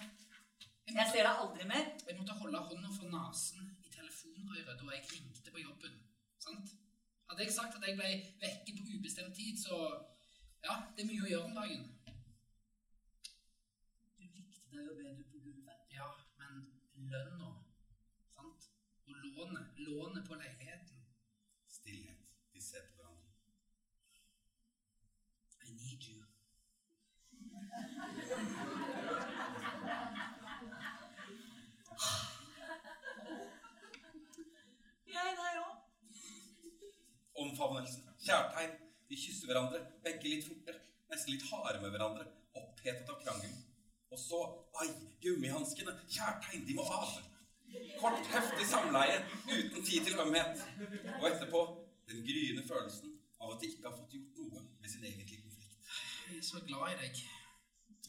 [0.90, 1.86] Jeg ser deg aldri mer.
[2.08, 6.09] Jeg måtte holde hånda for nesen i telefonrøret da jeg ringte på jobben.
[6.50, 6.70] Sant?
[7.30, 8.10] Hadde jeg sagt at jeg ble
[8.42, 9.76] vekke på ubestemt tid, så
[10.66, 11.84] Ja, det er mye å gjøre om dagen.
[14.18, 15.86] Du likte deg jo bedre på gulvet.
[15.94, 16.08] Ja,
[16.42, 16.58] men
[17.14, 17.52] lønna,
[18.34, 18.68] sant?
[19.06, 19.80] Og lånet.
[19.86, 21.06] Lånet på leiligheten.
[21.78, 22.34] Stillhet.
[22.52, 23.19] De ser på hverandre.
[37.44, 38.06] Omfavnelsen.
[38.26, 38.78] Kjærtegn.
[39.10, 39.82] De kysser hverandre.
[40.06, 40.80] Begge litt fortere.
[41.10, 42.26] Nesten litt harde med hverandre.
[42.60, 43.60] Opphetet av krangelen.
[44.10, 44.40] Og så
[44.82, 44.90] Ai,
[45.24, 45.96] gummihanskene.
[46.10, 46.66] Kjærtegn.
[46.68, 47.18] De må av.
[48.02, 50.64] Kort, heftig samleie uten tid til ømhet.
[51.20, 51.62] Og etterpå
[52.10, 55.76] den gryende følelsen av at de ikke har fått gjort noe med sin egentlige konflikt.
[56.30, 57.22] Jeg er så glad i deg.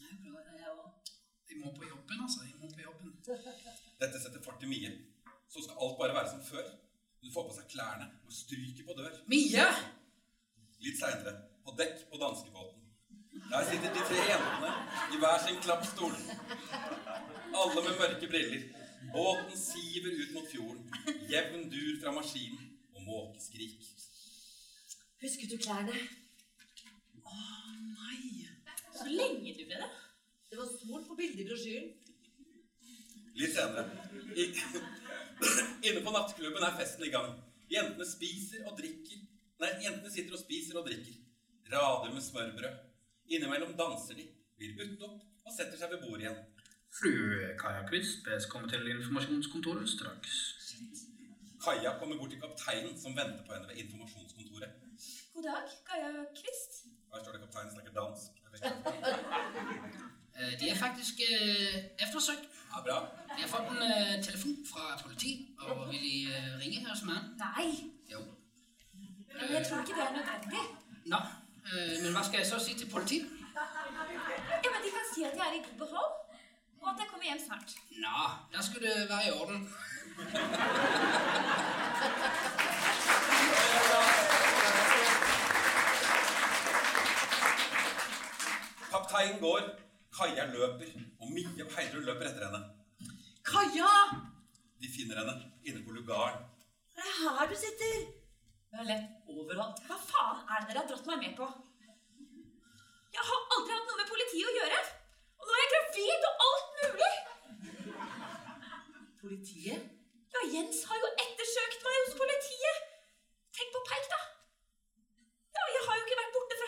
[0.00, 1.12] Jeg er glad i deg òg.
[1.50, 2.46] Jeg må på jobben, altså.
[2.48, 3.12] Jeg må på jobben.
[4.00, 4.92] Dette setter fart i Mie.
[5.50, 6.70] Så skal alt bare være som før.
[7.22, 9.16] Hun får på seg klærne og stryker på dør.
[9.32, 9.66] Mia!
[10.80, 11.34] Litt seinere,
[11.64, 12.78] på dekk på danskebåten.
[13.50, 14.70] Der sitter de tre jentene
[15.14, 16.14] i hver sin klappstol.
[17.60, 18.64] Alle med mørke briller.
[19.12, 20.84] Båten siver ut mot fjorden.
[21.30, 23.84] Jevn dur fra maskinen og måkeskrik.
[25.20, 25.96] Husket du klærne?
[27.20, 27.40] Å
[27.76, 28.46] nei.
[28.96, 29.90] Så lenge du ble det.
[30.50, 31.90] Det var stort på bildet i brosjyren.
[33.38, 33.86] Litt senere.
[34.34, 34.46] I,
[35.88, 37.34] inne på nattklubben er festen i gang.
[37.70, 39.22] Jentene spiser og drikker.
[39.60, 41.18] Nei, jentene sitter og spiser og drikker.
[41.70, 42.86] Rader med smørbrød.
[43.30, 44.24] Innimellom danser de,
[44.58, 46.40] blir budt opp og setter seg ved bordet igjen.
[46.90, 47.12] Fru
[47.60, 50.40] Kaja Kvist bes komme til informasjonskontoret straks.
[51.62, 54.70] Kaja kommer bort til kapteinen som venter på henne ved informasjonskontoret.
[55.34, 56.82] God dag, Kaja Kvist.
[57.12, 58.30] Her står det kapteinen snakker dansk.
[60.40, 60.52] Jeg.
[60.52, 61.76] Eh, De er faktisk eh,
[62.06, 62.44] eftersøkt.
[62.76, 62.96] Ja, bra.
[63.36, 67.20] De har fått en eh, telefon fra politiet, og vil de ringe her som er?
[67.44, 67.70] Nei,
[68.12, 68.20] Jo.
[69.40, 70.64] men jeg tror ikke det er nødvendig.
[71.12, 71.20] Nå,
[71.66, 73.26] eh, men hva skal jeg så si til politiet?
[74.64, 76.10] Ja, men De kan si at jeg er i god behold,
[76.82, 77.68] og at jeg kommer hjem snart.
[78.04, 78.14] Nå,
[78.54, 79.60] da skulle det være i orden.
[88.90, 89.60] Kaptein går,
[90.20, 90.88] Kaja løper,
[91.20, 92.58] og Mie og Heidrun løper etter henne.
[93.50, 93.92] Kaja!
[94.82, 96.42] De finner henne inne på lugaren.
[96.92, 98.02] Det er her du sitter.
[98.70, 99.80] Jeg er lett overalt.
[99.86, 101.48] Hva faen er det dere har dratt meg med på?
[103.16, 104.82] Jeg har aldri hatt noe med politiet å gjøre.
[105.40, 107.12] Og nå er jeg gravid og alt mulig.
[109.24, 109.88] Politiet?
[110.36, 112.84] Ja, Jens har jo ettersøkt meg hos politiet.
[113.56, 114.20] Tenk på Peik, da.
[115.56, 116.20] Ja, Jeg har jo ikke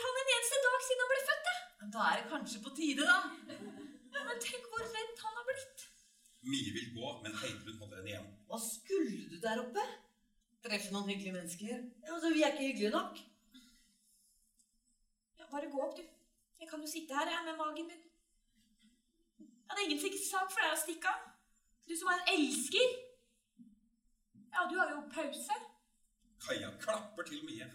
[0.02, 1.48] vært han en eneste dag siden han ble født.
[1.48, 1.88] da.
[1.94, 3.18] Da er det kanskje på tide, da.
[4.12, 5.84] Men tenk hvor redd han har blitt.
[6.42, 8.30] Mye vil gå, men Heidrun holder henne igjen.
[8.48, 9.84] Hva skulle du der oppe?
[10.62, 11.68] Treffe noen hyggelige mennesker.
[12.06, 13.18] Ja, altså, Vi er ikke hyggelige nok.
[15.38, 16.02] Ja, Bare gå opp, du.
[16.60, 18.02] Jeg kan jo sitte her jeg, med magen min.
[19.42, 21.28] Ja, Det er ingen sikker sak for deg å stikke av.
[21.88, 22.94] Du som er en elsker.
[24.52, 25.58] Ja, du har jo pause.
[26.42, 27.66] Kaja klapper til Mie.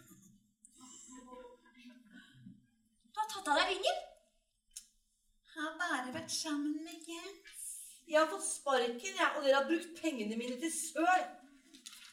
[3.18, 4.02] Du har tatt av deg ringen.
[5.56, 7.64] Har bare vært sammen med Jens.
[8.06, 11.26] Jeg har fått sparken, jeg, og dere har brukt pengene mine til søl.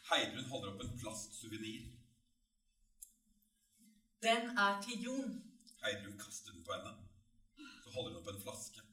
[0.08, 1.84] Heidrun holder opp en plastsuvenir.
[4.24, 5.36] Den er til Jon.
[5.84, 6.96] Heidrun kaster den på henne.
[7.84, 8.88] Så holder hun opp en flaske.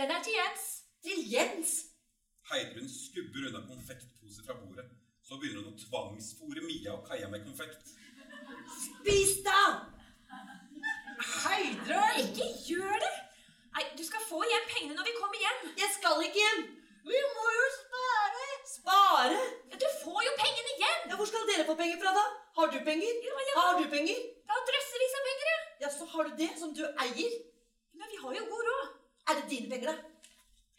[0.00, 0.68] Den er til Jens.
[1.04, 1.78] Til Jens.
[2.48, 4.88] Heidrun skubber unna konfektposer fra bordet.
[5.20, 7.92] Så begynner hun å tvangsfòre Mia og Kaja med konfekt.
[8.88, 9.60] Spis, da!
[11.30, 12.20] Heidrun!
[12.22, 13.12] Ikke gjør det!
[13.76, 15.60] Nei, Du skal få igjen pengene når vi kommer hjem.
[15.80, 16.62] Jeg skal ikke hjem.
[17.08, 18.46] Vi må jo spare!
[18.72, 19.38] Spare?
[19.72, 20.98] Ja, Du får jo pengene igjen!
[21.10, 22.24] Ja, Hvor skal dere få penger fra, da?
[22.58, 23.14] Har du penger?
[23.28, 23.54] Ja, ja.
[23.60, 24.18] Har du penger?
[24.50, 25.60] Da drøssevis av penger, ja.
[25.84, 27.38] Ja, så har du det som du eier.
[27.98, 28.90] Men vi har jo god råd.
[29.30, 29.96] Er det dine penger, da?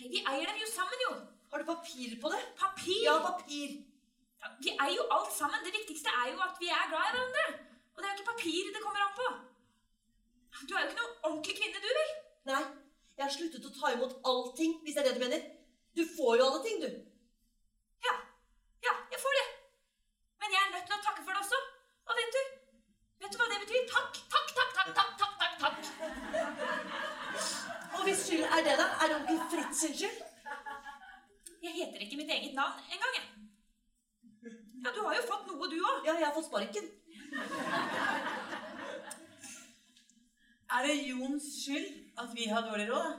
[0.02, 1.16] Nei, Vi eier dem jo sammen, jo.
[1.54, 2.44] Har du papir på det?
[2.60, 3.02] Papir.
[3.08, 3.74] Ja, papir.
[4.44, 5.64] Ja, vi eier jo alt sammen.
[5.66, 7.46] Det viktigste er jo at vi er glad i hverandre.
[7.94, 9.28] Og det er jo ikke papir det kommer an på.
[10.62, 12.12] Du er jo ikke noe ordentlig kvinne, du, vel?
[12.50, 12.64] Nei,
[13.18, 15.42] jeg har sluttet å ta imot allting, hvis det er det du mener.
[15.98, 16.90] Du får jo alle ting, du.
[18.08, 18.14] Ja.
[18.86, 19.46] Ja, jeg får det.
[20.44, 21.60] Men jeg er nødt til å takke for det også.
[22.10, 22.42] Og vet du?
[23.24, 23.84] Vet du hva det betyr?
[23.94, 25.80] Takk, takk, takk, takk, takk, takk, takk, takk.
[27.94, 28.88] Og hvis skyld er det, da?
[29.02, 30.20] Er det onkel Fritz sin skyld?
[31.64, 33.26] Jeg heter ikke mitt eget navn engang, jeg.
[34.84, 36.04] Ja, du har jo fått noe, du òg.
[36.10, 36.86] Ja, jeg har fått sparken.
[40.74, 43.12] Er det Jons skyld at vi har dårlig råd?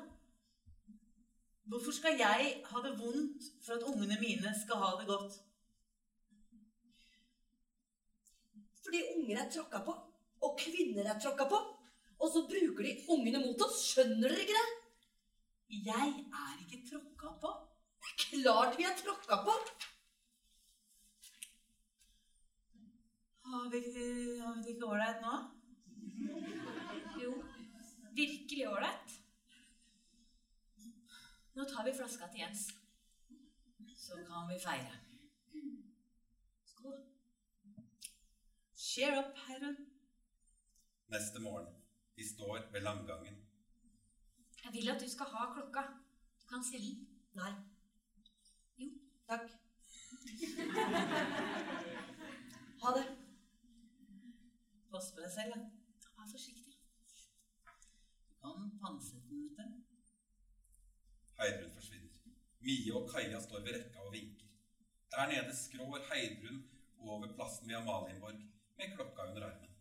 [1.70, 5.36] Hvorfor skal jeg ha det vondt for at ungene mine skal ha det godt?
[8.85, 9.94] Fordi unger er tråkka på,
[10.44, 11.60] og kvinner er tråkka på.
[12.20, 13.81] Og så bruker de ungene mot oss.
[13.93, 14.68] Skjønner dere ikke det?
[15.89, 16.12] Jeg
[16.43, 17.56] er ikke tråkka på.
[18.02, 19.59] Det er klart vi er tråkka på!
[23.44, 25.35] Har vi, det ikke ålreit nå?
[28.15, 29.20] Virkelig ålreit.
[31.55, 32.69] Nå tar vi flaska til Jens.
[33.97, 34.95] Så kan vi feire.
[36.65, 36.99] Skål.
[38.77, 39.77] Cheer up, Herren.
[41.09, 41.74] Neste morgen.
[42.16, 43.36] De står ved langgangen.
[44.65, 45.82] Jeg vil at du skal ha klokka.
[46.43, 47.09] Du kan selge den.
[47.35, 47.53] Nei.
[48.78, 48.91] Jo.
[49.28, 49.51] Takk.
[52.85, 53.05] Ha det.
[54.93, 55.84] Pass på deg selv, da.
[58.55, 58.70] Den,
[59.56, 59.97] vet du.
[61.39, 62.05] Heidrun forsvinner.
[62.64, 64.47] Mie og Kaja står ved rekka og vinker.
[65.12, 66.64] Der nede skrår Heidrun
[66.98, 68.40] over plassen ved Amalienborg
[68.78, 69.74] med klokka under armen.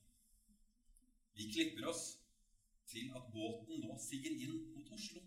[1.36, 2.04] Vi klipper oss
[2.88, 5.22] til at båten nå siger inn mot Oslo.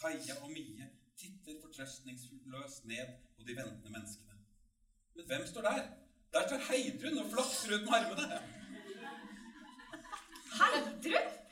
[0.00, 4.38] Kaja og Mie titter fortrøstningsløst ned på de ventende menneskene.
[5.14, 5.90] Men hvem står der?
[6.32, 8.40] Der står Heidrun og flakser ut med armene.
[10.60, 11.47] Heidrun!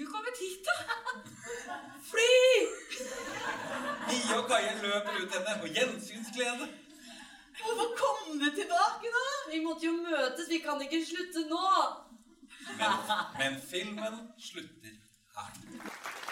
[0.00, 0.76] Du kommet hit, da?
[2.10, 2.36] Fly!
[4.08, 6.68] Mia og Kaja løper ut henne og gjensynsglede.
[7.62, 9.26] Hvorfor kom du tilbake, da?
[9.52, 10.48] Vi måtte jo møtes.
[10.48, 11.68] Vi kan ikke slutte nå.
[12.80, 12.90] Men,
[13.38, 14.20] men filmen
[14.50, 14.94] slutter
[15.36, 16.31] her.